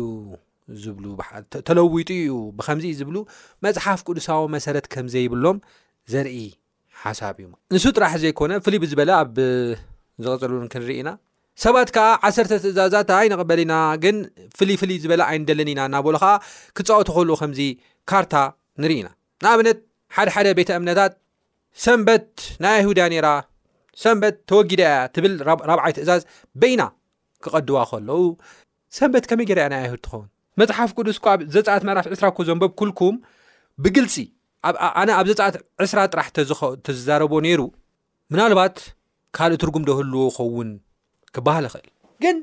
ዝተለዊጡ 0.83 2.09
እዩ 2.21 2.33
ብከምዚ 2.57 2.85
ዩ 2.91 2.95
ዝብሉ 2.99 3.17
መፅሓፍ 3.65 3.99
ቅዱሳዊ 4.07 4.43
መሰረት 4.55 4.85
ከምዘይብሎም 4.93 5.57
ዘርኢ 6.13 6.37
ሓሳብ 7.03 7.35
እዩ 7.41 7.47
ንሱ 7.75 7.85
ጥራሕ 7.97 8.13
ዘይኮነ 8.23 8.51
ፍልይ 8.65 8.79
ብዝበለ 8.83 9.09
ኣብ 9.21 9.37
ዝቀፅልን 10.23 10.67
ክንርኢ 10.73 10.97
ኢና 11.01 11.11
ሰባት 11.63 11.89
ከዓ 11.95 12.05
ዓሰርተ 12.27 12.51
ትእዛዛት 12.63 13.09
ኣይንቕበል 13.19 13.59
ኢና 13.63 13.73
ግን 14.03 14.17
ፍልይፍልይ 14.57 14.97
ዝበለ 15.03 15.21
ኣይንደለኒ 15.31 15.69
ኢና 15.73 15.81
እና 15.89 15.97
ቦሎ 16.05 16.15
ከዓ 16.23 16.33
ክፀወት 16.77 17.09
ክህል 17.15 17.29
ከምዚ 17.41 17.61
ካርታ 18.09 18.33
ንርኢ 18.83 18.95
ኢና 19.01 19.09
ንኣብነት 19.43 19.79
ሓደሓደ 20.15 20.47
ቤተ 20.59 20.69
እምነታት 20.79 21.11
ሰንበት 21.85 22.29
ናይ 22.63 22.73
ኣይሁድ 22.79 22.99
ነራ 23.13 23.27
ሰንበት 24.03 24.35
ተወጊዳ 24.49 24.81
እያ 24.89 24.99
ትብል 25.15 25.33
ራብዓይ 25.69 25.91
ትእዛዝ 25.97 26.21
በይና 26.61 26.83
ክቐድዋ 27.43 27.77
ከለው 27.89 28.21
ሰንበት 28.97 29.25
ከመይ 29.29 29.47
ጌርያ 29.49 29.65
ናይ 29.73 29.81
አይሁድ 29.85 30.01
ትኸውን 30.05 30.27
መፅሓፍ 30.59 30.89
ቅዱስ 30.97 31.17
ኳ 31.23 31.35
ብ 31.39 31.49
ዘፃአት 31.55 31.83
መዕራት 31.87 32.07
ዕስራ 32.15 32.25
ኮ 32.37 32.39
ዘንበብ 32.49 32.71
ኩልኩም 32.79 33.15
ብግልፂ 33.83 34.15
ኣነ 34.99 35.09
ኣብ 35.19 35.25
ዘፃአት 35.31 35.55
ዕስራ 35.85 35.99
ጥራሕ 36.13 36.27
ተዛረቦዎ 36.87 37.39
ነይሩ 37.45 37.61
ምናልባት 38.33 38.75
ካልእ 39.37 39.59
ትርጉም 39.61 39.85
ደህልዎ 39.89 40.25
ኸውን 40.37 40.69
ክበሃል 41.35 41.65
ይክእል 41.69 41.87
ግን 42.25 42.37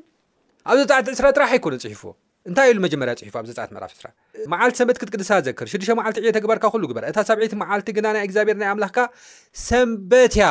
ኣብ 0.70 0.76
ዘፃዓት 0.82 1.06
ዕስራ 1.16 1.26
ጥራሕ 1.36 1.50
ኣይኮነ 1.56 1.74
ፅሒፍዎ 1.84 2.10
እንታይ 2.48 2.68
ኢሉ 2.72 2.78
መጀመርያ 2.84 3.12
ፅሒፉ 3.20 3.34
ኣብ 3.40 3.46
ዘፃዓት 3.48 3.70
ዕራፍ 3.78 3.92
ስራ 4.00 4.06
መዓልቲ 4.52 4.74
ሰበት 4.80 4.96
ክትቅድሳ 5.00 5.30
ዘክር 5.46 5.66
6ዱመዓልቲ 5.72 6.18
ዮ 6.26 6.30
ተግበርካ 6.36 6.64
ሉ 6.82 6.84
ግበር 6.90 7.04
እታ 7.10 7.18
ሰብዒት 7.28 7.52
መዓልቲ 7.62 7.88
ግና 7.98 8.06
ናይ 8.16 8.22
እግዚኣብሔር 8.28 8.56
ናይ 8.62 8.70
ኣምላክካ 8.74 9.00
ሰትያ 9.66 10.46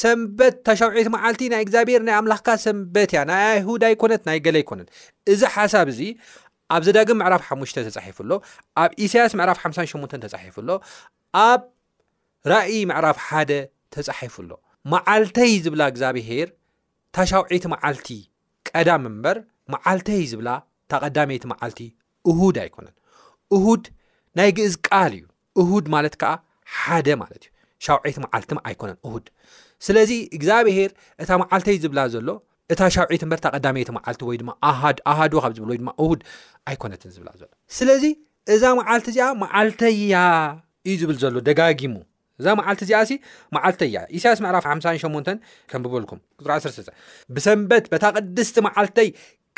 ሰትውዒት 0.00 1.08
ማዓልቲ 1.14 1.42
ናይ 1.54 1.60
እግዚብሔር 1.66 2.00
ናይ 2.08 2.16
ኣምላ 2.20 2.34
ሰበት 2.64 3.10
ያ 3.16 3.20
ናይ 3.32 3.42
ኣሁዳይኮነት 3.60 4.22
ናይ 4.28 4.38
ገላይኮነት 4.46 4.88
እዚ 5.32 5.42
ሓሳብ 5.56 5.86
እዚ 5.94 6.00
ኣብ 6.76 6.82
ዘዳግም 6.86 7.18
ዕራፍ 7.28 7.42
ሓ 7.48 7.58
ተሒፉሎ 7.98 8.30
ኣብ 8.84 8.90
ኢሳያስ 9.06 9.32
ዕራፍ 9.46 9.58
58 9.66 10.18
ተሒፉሎ 10.36 10.68
ኣብ 11.48 11.60
ራእይ 12.52 12.78
ምዕራፍ 12.90 13.18
ሓደ 13.28 13.52
ተፃሒፉሎ 13.94 14.50
ማዓልተይ 14.92 15.52
ዝብላ 15.64 15.82
እግዚኣብሄር 15.92 16.48
ታሻውዒት 17.16 17.64
መዓልቲ 17.74 18.08
ቀዳም 18.68 19.02
እምበር 19.10 19.36
መዓልተይ 19.72 20.22
ዝብላ 20.30 20.48
እታ 20.92 20.98
ቀዳመይቲ 21.06 21.44
ማዓልቲ 21.50 21.80
እሁድ 22.30 22.56
ኣይኮነን 22.62 22.94
እሁድ 23.56 23.84
ናይ 24.38 24.50
ግእዝ 24.56 24.74
ቃል 24.86 25.12
እዩ 25.18 25.24
እሁድ 25.60 25.86
ማለት 25.94 26.14
ከዓ 26.20 26.30
ሓደ 26.78 27.06
ማለት 27.22 27.42
እዩ 27.46 27.50
ሻውዒት 27.84 28.16
መዓልት 28.24 28.50
ኣይኮነን 28.70 28.98
ድ 29.24 29.26
ስለዚ 29.86 30.10
እግዚኣብሄር 30.36 30.90
እታ 31.22 31.30
መዓልተይ 31.44 31.76
ዝብላ 31.84 32.00
ዘሎ 32.16 32.28
እታ 32.74 32.80
ሻውዒት 32.98 33.22
በር 33.32 33.40
እ 33.40 33.48
ቀዳመይቲ 33.56 33.88
መዓልቲ 33.98 34.20
ወይድማ 34.30 34.50
ኣሃዶዎ 35.12 35.40
ካብ 35.44 35.54
ብ 35.64 35.70
ወይድማ 35.72 35.90
ድ 36.20 36.22
ኣይኮነትን 36.70 37.10
ዝብላ 37.16 37.30
ዘሎ 37.42 37.50
ስለዚ 37.80 38.04
እዛ 38.56 38.62
መዓልቲ 38.82 39.06
እዚኣ 39.16 39.28
መዓልተያ 39.44 40.16
እዩ 40.90 40.94
ዝብል 41.02 41.18
ዘሎ 41.24 41.36
ደጋጊሙ 41.50 41.94
እዛ 42.40 42.46
መዓልቲ 42.62 42.80
እዚኣ 42.88 43.00
ማዓልተያ 43.54 43.98
እሳያስ 44.16 44.38
ምዕራፍ 44.44 44.64
58 44.78 45.36
ከም 45.72 45.82
ብልኩም 45.92 46.20
ዓሰ 46.60 46.64
ብሰንበት 47.36 47.84
በታ 47.92 48.04
ቅድስቲ 48.18 48.56
መዓልተይ 48.66 49.08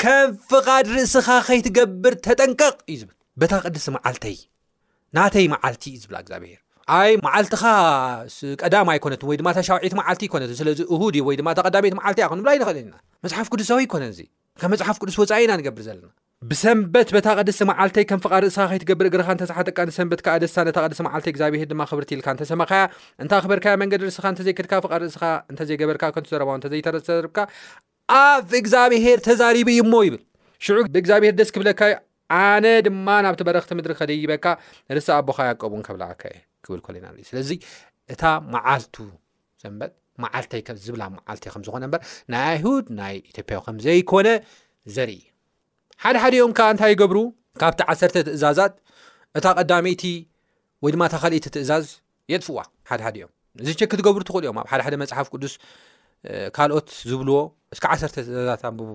ከም 0.02 0.28
ፍቃድ 0.50 0.87
ርእስኻ 0.94 1.26
ከይትገብር 1.46 2.14
ተጠንቀቅ 2.26 2.74
እዩ 2.92 3.00
ብል 3.09 3.16
በታ 3.40 3.54
ቅድስቲ 3.64 3.88
መዓልተይ 3.96 4.37
ናተይ 5.16 5.46
መዓልቲ 5.54 5.83
ዩ 5.94 5.96
ዝብላ 6.02 6.16
ግዚኣብሄር 6.26 6.61
ይ 7.09 7.12
መዓልትኻ 7.26 7.62
ቀዳማ 8.62 8.88
ኣይኮነት 8.94 9.22
ወይ 9.28 9.37
ድማ 9.40 9.48
ሻውዒት 9.68 9.94
መዓልቲ 10.00 10.22
ይኮነት 10.28 10.50
ስለዚ 10.61 10.80
እድ 10.94 11.16
ወይ 11.28 11.37
ቀት 11.64 11.94
ማዓል 11.98 12.14
ብኣይንክእል 12.20 12.88
መፅሓፍ 13.24 13.46
ቅዱሳዊ 13.54 13.80
ይኮነዚ 13.87 14.18
ከም 14.62 14.70
መፅሓፍ 14.74 14.96
ቅዱስ 15.02 15.16
ወፃኢኢና 15.22 15.52
ንገብር 15.61 15.83
ዘለና 15.88 16.11
ብሰንበት 16.50 17.11
ታ 17.26 17.30
ቅዲስ 17.40 17.59
መዓልተይ 17.70 18.04
ም 18.18 18.20
ፍርእስ 18.24 18.57
ከይትገብር 18.70 19.07
እግካ 19.11 19.28
ዝሓጠቃ 19.50 19.78
ሰት 19.96 20.22
ደሳ 20.42 20.57
ቅዲስቲ 20.87 21.09
ዓልይ 21.14 21.30
እግዚኣብሄር 21.33 21.68
ድማ 21.72 21.83
ክብርትልካ 21.90 22.26
ተሰመካያ 22.40 22.83
እንታ 23.22 23.33
ክበርካ 23.44 23.66
መንዲ 23.83 23.94
ርእስካ 24.09 24.26
ተዘይክድካ 24.40 24.74
ፍርእስ 24.87 25.16
ዘይገበርካ 25.70 26.04
ዘ 26.30 26.68
ዘይተርብካ 26.74 27.38
ኣብ 28.12 28.50
እግዚኣብሄር 28.60 29.18
ተዛሪበ 29.26 29.68
እዩ 29.74 29.80
ሞ 29.92 30.02
ይብል 30.06 30.22
ሽዑ 30.64 30.76
ብእግዚኣብሔር 30.94 31.34
ደስ 31.38 31.50
ክብለካዩ 31.54 31.92
ኣነ 32.38 32.64
ድማ 32.86 33.06
ናብቲ 33.24 33.40
በረክቲ 33.48 33.70
ምድሪ 33.78 33.92
ከደይበካ 34.00 34.46
ርሳ 34.96 35.08
ኣቦካ 35.20 35.38
ያቀቡን 35.48 35.82
ከብላከ 35.86 36.22
የ 36.34 36.38
ክብልኢና 36.64 37.06
ኢ 37.20 37.24
ስለዚ 37.30 37.50
እታ 38.12 38.22
መዓልቱ 38.54 38.94
ሰንት 39.62 39.92
ማዓልተይዝብላ 40.22 41.02
መዓልተይ 41.16 41.50
ከምዝኮነበር 41.54 42.00
ናይ 42.32 42.44
ኣይሁድ 42.52 42.86
ናይ 43.00 43.14
ኢዮጵያ 43.30 43.56
ከምዘይኮነ 43.66 44.28
ዘርኢ 44.96 45.18
ሓደሓደዮም 46.04 46.52
ከዓ 46.58 46.68
እንታይ 46.74 46.94
ገብሩ 47.02 47.18
ካብቲ 47.62 47.80
ዓሰርተ 47.92 48.16
ትእዛዛት 48.28 48.74
እታ 49.38 49.46
ቀዳሚይቲ 49.58 50.04
ወይ 50.84 50.92
ድማ 50.94 51.02
ተኸሊእቲ 51.14 51.46
ትእዛዝ 51.56 51.86
የጥፍዋ 52.32 52.58
ሓደ 52.90 53.00
ሓደ 53.06 53.16
እዮም 53.20 53.32
እዚ 53.62 53.68
ቸክትገብሩ 53.82 54.20
ትክእሉ 54.28 54.42
እዮም 54.46 54.58
ኣብ 54.62 54.68
ሓደ 54.72 54.80
ሓደ 54.86 54.94
መፅሓፍ 55.02 55.26
ቅዱስ 55.34 55.54
ካልኦት 56.56 56.88
ዝብልዎ 57.10 57.38
እስካ 57.74 57.84
ዓሰ 57.94 58.02
ትእዛዛት 58.14 58.62
ኣንብቡ 58.70 58.88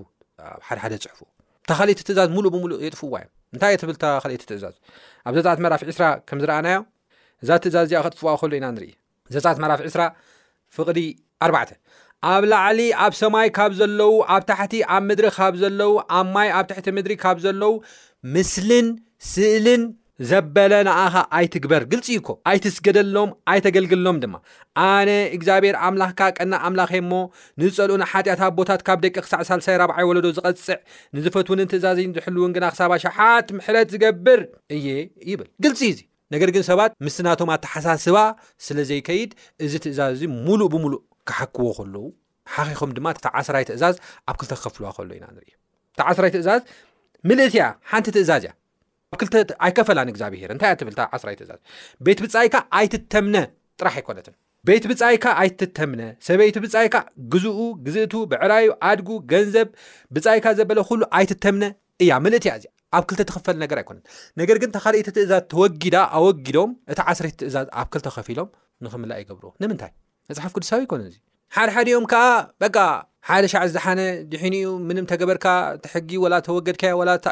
ኣብ 0.54 0.60
ሓደሓደ 0.68 0.94
ፅሑፍዎ 1.04 1.26
ተኸሊይቲ 1.70 2.00
ትእዛዝ 2.08 2.28
ሙሉእ 2.36 2.50
ብሙሉእ 2.54 2.78
የጥፍዋ 2.86 3.14
እዮም 3.20 3.32
እንታይእ 3.54 3.78
ትብል 3.82 3.96
ተከሊቲ 4.04 4.42
ትእዛዝ 4.50 4.74
ኣብ 5.28 5.32
ዘፃት 5.44 5.58
መራፊ 5.64 5.82
2ስራ 5.90 6.04
ከም 6.28 6.38
ዝረኣናዮ 6.42 6.78
እዛ 7.42 7.50
ትእዛዝ 7.64 7.86
እ 7.92 8.02
ከጥፍዋ 8.06 8.28
ክከሉ 8.38 8.52
ኢና 8.60 8.66
ንርኢ 8.74 8.90
ዘፃት 9.34 9.58
መራፊ 9.64 9.78
2ስራ 9.90 10.02
ፍቕዲ 10.76 11.00
ኣባ 11.46 11.56
ኣብ 12.32 12.42
ላዕሊ 12.52 12.80
ኣብ 13.04 13.12
ሰማይ 13.20 13.48
ካብ 13.56 13.70
ዘለዉ 13.80 14.12
ኣብ 14.34 14.42
ታሕቲ 14.50 14.74
ኣብ 14.94 15.02
ምድሪ 15.10 15.26
ካብ 15.36 15.54
ዘለው 15.62 15.92
ኣብ 16.18 16.26
ማይ 16.34 16.48
ኣብ 16.58 16.64
ታሕቲ 16.70 16.86
ምድሪ 16.98 17.14
ካብ 17.22 17.36
ዘለው 17.44 17.72
ምስልን 18.34 18.88
ስእልን 19.32 19.82
ዘበለ 20.28 20.72
ንኣኻ 20.86 21.14
ኣይትግበር 21.36 21.82
ግልፂ 21.92 22.06
ዩ 22.16 22.20
ኮ 22.26 22.30
ኣይትስገደሎም 22.50 23.30
ኣይተገልግልሎም 23.52 24.16
ድማ 24.22 24.34
ኣነ 24.86 25.10
እግዚኣብሔር 25.36 25.76
ኣምላኽካ 25.86 26.20
ቀና 26.38 26.52
ኣምላኸ 26.68 26.92
እሞ 27.02 27.12
ንዝፀልኡን 27.60 28.02
ሓጢኣታ 28.10 28.42
ቦታት 28.58 28.80
ካብ 28.88 28.98
ደቂ 29.04 29.14
ክሳዕ 29.24 29.40
ሳልሳይ 29.50 29.76
ራብዓይ 29.82 30.06
ወለዶ 30.10 30.26
ዝቐፅዕ 30.38 30.78
ንዝፈትውንን 31.18 31.70
ትእዛዝ 31.72 31.98
ዝሕልውን 32.18 32.52
ግና 32.58 32.64
ክሳባ 32.74 32.92
ሸሓት 33.04 33.48
ምሕረት 33.58 33.88
ዝገብር 33.94 34.42
እየ 34.78 34.86
ይብል 35.30 35.48
ግልፂ 35.66 35.80
እዚ 35.94 35.98
ነገር 36.34 36.48
ግን 36.56 36.64
ሰባት 36.70 36.92
ምስናቶም 37.06 37.50
ኣተሓሳስባ 37.56 38.16
ስለዘይከይድ 38.66 39.30
እዚ 39.66 39.72
ትእዛዝ 39.86 40.20
እ 40.26 40.30
ሙሉእ 40.46 40.70
ብሙሉእ 40.74 41.02
ካሓክዎ 41.30 41.68
ከለዉ 41.78 42.04
ሓኺኹም 42.54 42.90
ድማ 42.98 43.06
እቲ 43.16 43.24
ዓስራይ 43.40 43.64
ትእዛዝ 43.70 43.96
ኣብ 44.30 44.36
ክልተ 44.42 44.52
ክከፍልዋ 44.60 44.88
ከሎ 44.98 45.10
ኢና 45.18 45.26
ንሪኢ 45.36 45.50
እቲ 45.94 46.00
ዓስራይ 46.12 46.30
ትእዛዝ 46.36 46.62
ምልእት 47.30 47.54
እያ 47.58 47.64
ሓንቲ 47.90 48.08
ትእዛዝ 48.16 48.44
እያ 48.46 48.52
ኣብ 49.18 49.28
ተ 49.34 49.50
ኣይከፈላንእግዛ 49.66 50.22
ብሄ 50.32 50.42
እንታይ 50.54 50.70
እኣትብል 50.72 50.94
ዓስይትእዛዝ 51.16 51.60
ቤት 52.06 52.18
ብፃኢካ 52.24 52.54
ኣይትተምነ 52.78 53.36
ጥራሕ 53.80 53.94
ኣይኮነትን 54.00 54.34
ቤት 54.68 54.84
ብፃይካ 54.90 55.24
ኣይትተምነ 55.42 56.00
ሰበይቲ 56.26 56.56
ብፃይካ 56.64 56.96
ግዝኡ 57.32 57.58
ግዝእቱ 57.86 58.12
ብዕራዩ 58.32 58.66
ኣድጉ 58.88 59.08
ገንዘብ 59.32 59.68
ብፃይካ 60.16 60.46
ዘበለ 60.58 60.78
ሉ 61.00 61.10
ኣይትተምነ 61.18 61.64
እያ 62.04 62.10
ምልእት 62.26 62.44
ያ 62.50 62.54
እዚ 62.60 62.66
ኣብ 62.98 63.04
ክልተ 63.08 63.22
ተክፈል 63.30 63.56
ነገር 63.64 63.78
ኣይኮነት 63.82 64.04
ነገር 64.42 64.56
ግን 64.62 64.70
ተካሊእቲ 64.76 65.08
ትእዛዝ 65.18 65.42
ተወጊዳ 65.52 65.96
ኣወጊዶም 66.18 66.72
እቲ 66.92 66.98
ዓስሪ 67.12 67.26
ትእዛዝ 67.42 67.66
ኣብ 67.82 67.88
ክልተ 67.94 68.06
ከፊኢሎም 68.16 68.48
ንክምላእ 68.86 69.20
ይገብርዎ 69.24 69.52
ንምንታይ 69.62 69.92
መፅሓፍ 70.32 70.52
ቅዱሳዊ 70.58 70.82
ይኮነ 70.86 71.00
እዚ 71.12 71.16
ሓደሓደ 71.56 71.86
ዮም 71.94 72.04
ከዓ 72.12 72.26
ሓደ 73.28 73.44
ሻዕ 73.52 73.64
ዝሓነ 73.72 74.00
ድሒንዩ 74.32 74.62
ምንም 74.88 75.04
ተገበርካ 75.12 75.46
ሕጊ 75.94 76.10
ላ 76.32 76.34
ተወገድ 76.46 76.76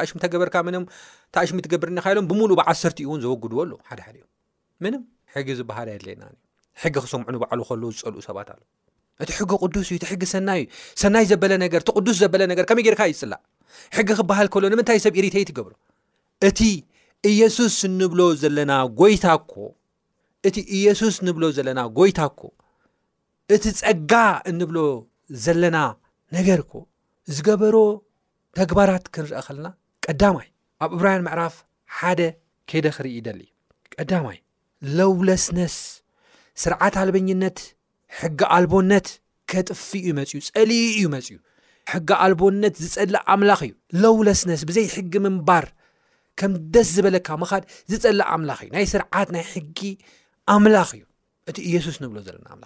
ኣሽ 0.01 0.09
ተበርካ 0.23 0.55
ኣሽ 1.41 1.49
ትገብርኒሎም 1.65 2.25
ብሙሉ 2.31 2.51
ብዓሰርቲዩእን 2.59 3.21
ዘወግድዎኣሉሓደደ 3.23 4.15
እዮምን 4.17 4.93
ሕጊ 5.33 5.47
ዝበሃል 5.59 5.89
ድለየና 6.01 6.23
ሕጊ 6.83 6.95
ክሰምዑንበዕሉ 7.05 7.59
ከሉ 7.69 7.83
ዝፀልኡ 7.97 8.21
ሰባት 8.27 8.49
ኣለ 8.53 8.61
እቲ 9.23 9.29
ሕጊ 9.39 9.51
ቅዱስዩጊሰናይ 9.63 10.61
ዘበእስ 11.31 12.17
ዘበ 12.21 12.33
ከመይ 12.69 12.83
ጌርካ 12.89 13.01
ይፅላእ 13.13 13.41
ሕጊ 13.97 14.09
ክበሃል 14.21 14.47
ሎ 14.69 14.73
ንምታይ 14.75 14.99
ሰብ 15.07 15.15
ተይ 15.35 15.43
ትገብሮ 15.51 15.73
እሱስ 16.47 17.77
ናእቲ 18.71 20.59
እየሱስ 20.75 21.15
ብሎ 21.37 21.43
ዘለና 21.55 21.81
ጎይታ 21.97 22.23
ኮ 22.39 22.47
እቲ 23.55 23.65
ፀጋ 23.79 24.11
እብሎ 24.51 24.77
ዘለና 25.45 25.77
ነገር 26.37 26.59
እኮ 26.65 26.73
ዝገበሮ 27.35 27.75
ተግባራት 28.59 29.03
ክንርአ 29.15 29.39
ከለና 29.47 29.67
ቀዳማይ 30.05 30.47
ኣብ 30.83 30.91
እብራይን 30.97 31.23
ምዕራፍ 31.27 31.55
ሓደ 31.97 32.21
ከይደ 32.69 32.85
ክርኢ 32.95 33.09
ይደል 33.19 33.39
እዩ 33.43 33.49
ቀዳማይ 33.95 34.37
ለውለስነስ 34.97 35.75
ስርዓት 36.63 36.95
ኣልበኝነት 37.01 37.59
ሕጊ 38.19 38.39
ኣልቦነት 38.57 39.07
ከጥፍ 39.51 39.83
እዩ 39.99 40.09
መፅዩ 40.19 40.39
ፀሊይ 40.55 40.83
እዩ 40.93 41.03
መፅእዩ 41.15 41.37
ሕጊ 41.91 42.09
ኣልቦነት 42.25 42.75
ዝፀልእ 42.85 43.23
ኣምላኽ 43.33 43.61
እዩ 43.67 43.73
ለውለስነስ 44.03 44.63
ብዘይ 44.69 44.87
ሕጊ 44.95 45.13
ምንባር 45.25 45.67
ከም 46.39 46.51
ደስ 46.73 46.89
ዝበለካ 46.95 47.27
መኻድ 47.43 47.63
ዝፀላእ 47.91 48.27
ኣምላኽ 48.33 48.59
እዩ 48.65 48.69
ናይ 48.75 48.85
ስርዓት 48.93 49.29
ናይ 49.35 49.45
ሕጊ 49.53 49.79
ኣምላኽ 50.55 50.89
እዩ 50.97 51.03
እቲ 51.49 51.57
እየሱስ 51.69 51.95
ንብሎ 52.03 52.17
ዘለና 52.27 52.47
ኣምላ 52.55 52.65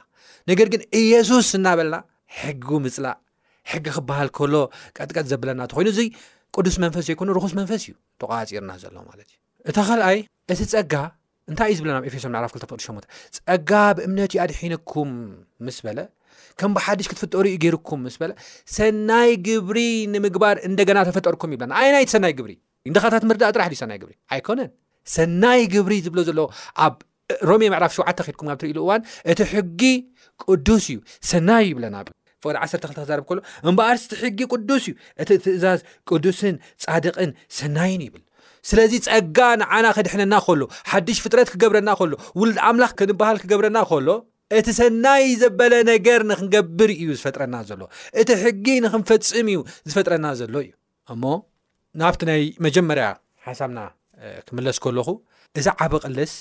ነገር 0.49 0.67
ግን 0.73 0.82
እየሱስ 1.02 1.47
እናበለና 1.60 1.95
ሕጊ 2.41 2.67
ምፅላእ 2.86 3.17
ሕጊ 3.72 3.86
ክበሃል 3.96 4.30
ከሎ 4.38 4.54
ቀጥቀጥ 4.98 5.26
ዘብለና 5.32 5.62
ኮይኑ 5.78 5.88
እ 6.02 6.06
ቅዱስ 6.56 6.76
መንፈስ 6.84 7.04
ዘይኮኑ 7.08 7.28
ኩስ 7.43 7.54
መንፈስ 7.60 7.82
እዩ 7.86 7.93
ተቋፂርና 8.22 8.72
ዘሎ 8.84 8.96
ማለት 9.10 9.28
ዩ 9.34 9.38
እታ 9.69 9.78
ኣይ 10.10 10.17
እቲ 10.54 10.60
ፀጋ 10.74 10.93
ንታይ 11.52 11.67
እዩ 11.72 11.78
ዝብለና 11.80 11.96
ኣብ 12.00 12.06
ኤፌሶ 12.10 12.26
ዕራፍ 12.41 12.52
28 12.58 13.15
ፀጋ 13.46 13.72
ብእምነት 13.98 14.32
ዩ 14.36 14.38
ኣድሒንኩም 14.46 15.12
ምስበለ 15.67 16.00
ከም 16.60 16.72
ብሓድሽ 16.76 17.08
ክትፍጠሩ 17.12 17.46
ዩ 17.54 17.56
ገይርኩም 17.63 18.02
ስ 18.15 18.30
ሰናይ 18.76 19.32
ግብሪ 19.48 19.80
ንምግባር 20.13 20.58
እና 20.67 20.98
ተፈጠርኩም 21.10 21.54
ይለና 21.56 21.72
ናይቲ 21.96 22.10
ሰናይ 22.15 22.34
ግብሪ 22.39 22.52
ንካት 22.93 23.13
ርዳእ 23.36 23.54
ጥራሕ 23.56 23.69
ዩናይ 23.82 23.98
ብ 24.02 24.12
ይኮነን 24.39 24.69
ሰናይ 25.15 25.62
ግብሪ 25.74 25.93
ዝብሎ 26.06 26.19
ዘለዎ 26.30 26.48
ኣብ 26.86 26.96
ሮሜ 27.50 27.62
መዕራፍ 27.74 27.93
7 28.00 28.36
ኩም 28.39 28.48
ብ 28.56 28.58
ትእሉእዋ 28.63 28.91
እቲ 29.32 29.39
ሕጊ 29.54 29.82
ቅዱስ 30.48 30.86
እዩ 30.93 30.98
ሰናይ 31.32 31.63
ይብለና 31.72 31.96
ፍቅዲ 32.44 32.58
12ተ 32.66 32.92
ክዛርብ 32.98 33.24
ከሎ 33.30 33.40
እምበኣር 33.70 33.98
ስቲ 34.04 34.12
ሕጊ 34.24 34.40
ቅዱስ 34.54 34.84
እዩ 34.92 34.94
እቲ 35.22 35.30
ትእዛዝ 35.46 35.80
ቅዱስን 36.10 36.56
ፃድቅን 36.84 37.32
ሰናይን 37.60 38.02
ይብል 38.08 38.24
ስለዚ 38.70 38.94
ፀጋ 39.08 39.38
ንዓና 39.62 39.86
ከድሕነና 39.96 40.36
ከሎ 40.46 40.62
ሓድሽ 40.92 41.18
ፍጥረት 41.24 41.50
ክገብረና 41.54 41.90
ከሎ 42.02 42.12
ውሉድ 42.42 42.60
ኣምላኽ 42.68 42.92
ክንበሃል 43.00 43.38
ክገብረና 43.44 43.78
ከሎ 43.90 44.10
እቲ 44.58 44.68
ሰናይ 44.80 45.24
ዘበለ 45.42 45.74
ነገር 45.92 46.22
ንክንገብር 46.32 46.90
እዩ 47.02 47.10
ዝፈጥረና 47.20 47.56
ዘሎ 47.70 47.82
እቲ 48.22 48.30
ሕጊ 48.44 48.66
ንክንፈፅም 48.86 49.48
እዩ 49.54 49.60
ዝፈጥረና 49.90 50.26
ዘሎ 50.42 50.56
እዩ 50.66 50.72
እሞ 51.14 51.24
ናብቲ 52.02 52.22
ናይ 52.30 52.44
መጀመርያ 52.66 53.08
ሓሳብና 53.48 53.80
ክምለስ 54.48 54.78
ከለኹ 54.86 55.10
እዛ 55.60 55.68
ዓበ 55.86 55.94
ቐልስ 56.06 56.34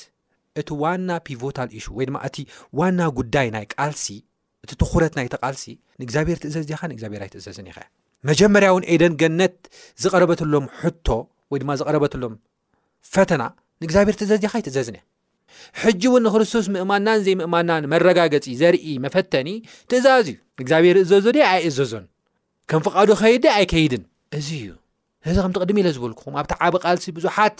እቲ 0.60 0.68
ዋና 0.82 1.10
ፒቮታ 1.26 1.58
ሽ 1.84 1.86
ወይ 1.98 2.06
ድማ 2.08 2.16
እቲ 2.28 2.38
ዋና 2.80 3.00
ጉዳይ 3.18 3.48
ናይ 3.54 3.64
ቃልሲ 3.74 4.06
እቲ 4.64 4.72
ትኩረት 4.82 5.12
ናይተቃልሲ 5.18 5.64
ንእግዚኣብሄር 6.00 6.38
ትእዘዝ 6.42 6.64
ድኻ 6.70 6.80
ንእግዚኣብሄር 6.90 7.22
ኣይትእዘዝኒ 7.24 7.66
ኢኸእ 7.72 7.88
መጀመርያእውን 8.28 8.84
ኤደን 8.92 9.14
ገነት 9.20 9.56
ዝቐረበትሎም 10.02 10.66
ሕቶ 10.80 11.06
ወይ 11.52 11.58
ድማ 11.62 11.70
ዝቀረበትሎም 11.80 12.34
ፈተና 13.14 13.42
ንእግዚኣብሄር 13.82 14.16
ትእዘዝ 14.20 14.38
ድካ 14.44 14.52
ይትእዘዝኒ 14.62 14.98
እ 15.00 15.06
ሕጂ 15.82 16.02
እውን 16.10 16.22
ንክርስቶስ 16.26 16.66
ምእማናን 16.74 17.18
ዘይምእማናን 17.24 17.88
መረጋገፂ 17.92 18.46
ዘርኢ 18.60 18.84
መፈተኒ 19.04 19.48
ትእዛዝ 19.90 20.24
እዩ 20.32 20.36
ንእግዚኣብሄር 20.60 20.96
እዘዞ 21.02 21.24
ድ 21.36 21.42
ኣይ 21.50 21.60
እዘዞን 21.70 22.06
ከም 22.72 22.82
ፍቃዱ 22.86 23.08
ኸይድ 23.22 23.42
ድ 23.46 23.52
ኣይከይድን 23.56 24.04
እዚ 24.40 24.48
እዩ 24.62 24.70
ንእዚ 25.26 25.36
ከምቲቅድሚ 25.44 25.78
ኢለ 25.82 25.88
ዝብልኩኩም 25.96 26.34
ኣብቲ 26.40 26.52
ዓበ 26.66 26.74
ቓልሲ 26.84 27.06
ብዙሓት 27.18 27.58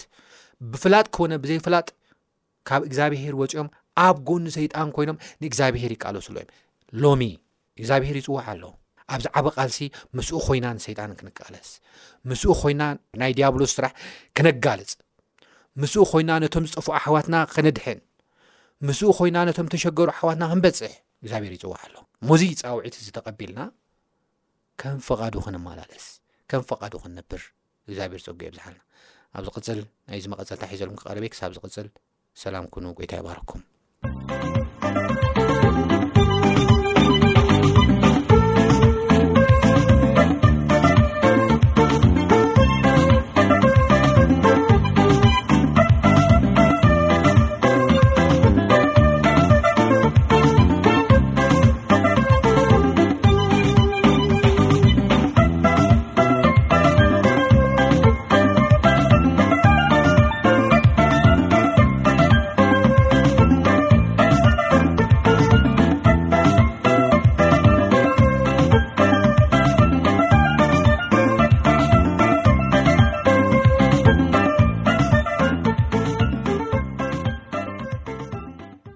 ብፍላጥ 0.71 1.05
ክነ 1.15 1.31
ብዘይፍላጥ 1.43 1.87
ካብ 2.67 2.81
እግዚኣብሄር 2.87 3.35
ወፅኦም 3.41 3.67
ኣብ 4.05 4.15
ጎኑ 4.27 4.45
ሰይጣን 4.57 4.89
ኮይኖም 4.95 5.17
ንእግዚኣብሄር 5.41 5.91
ይከልሱሎ 5.95 6.35
ዮም 6.41 6.49
ሎሚ 7.01 7.21
እግዚኣብሄር 7.79 8.15
ይፅዋዕ 8.21 8.41
ኣሎ 8.53 8.63
ኣብዚ 9.13 9.25
ዓበ 9.39 9.47
ቃልሲ 9.57 9.77
ምስኡ 10.17 10.35
ኮይና 10.47 10.65
ንሰይጣን 10.77 11.11
ክንቀለስ 11.19 11.69
ምስኡ 12.29 12.51
ኮይና 12.61 12.81
ናይ 13.19 13.31
ዲያብሎ 13.37 13.61
ስራሕ 13.75 13.91
ክነጋልፅ 14.37 14.91
ምስኡ 15.81 16.01
ኮይና 16.11 16.31
ነቶም 16.43 16.65
ዝጥፍዑ 16.69 16.89
ሓዋትና 17.05 17.35
ከነድሕን 17.55 17.99
ምስኡ 18.87 19.09
ኮይና 19.19 19.37
ነቶም 19.49 19.67
ተሸገሩ 19.73 20.07
ኣሕዋትና 20.15 20.43
ክንበፅሕ 20.51 20.93
እግዚኣብሔር 21.23 21.53
ይፅዋዕ 21.57 21.81
ኣሎ 21.87 21.95
ሙዚይፃውዒት 22.29 22.95
እዚ 23.01 23.07
ተቐቢልና 23.17 23.61
ከም 24.81 24.97
ፍቓዱ 25.09 25.33
ክንመላለስ 25.45 26.05
ከም 26.49 26.61
ፍቓዱ 26.69 26.93
ክንነብር 27.03 27.41
እግዚኣብሄር 27.87 28.21
ፀጉእ 28.29 28.49
ብዝሓልና 28.53 28.81
ኣብዚ 29.37 29.47
ቅፅል 29.57 29.79
ናይ 30.09 30.19
ዚ 30.23 30.25
መቐፀልታ 30.33 30.63
ሒዘሉ 30.73 30.89
ክቐረበየ 31.01 31.33
ክሳብ 31.35 31.51
ዚቅፅል 31.59 31.87
ሰላም 32.45 32.65
ኩኑ 32.75 32.85
ጎይታ 32.99 33.13
ይ 33.21 33.25
ባረኩም 33.27 33.63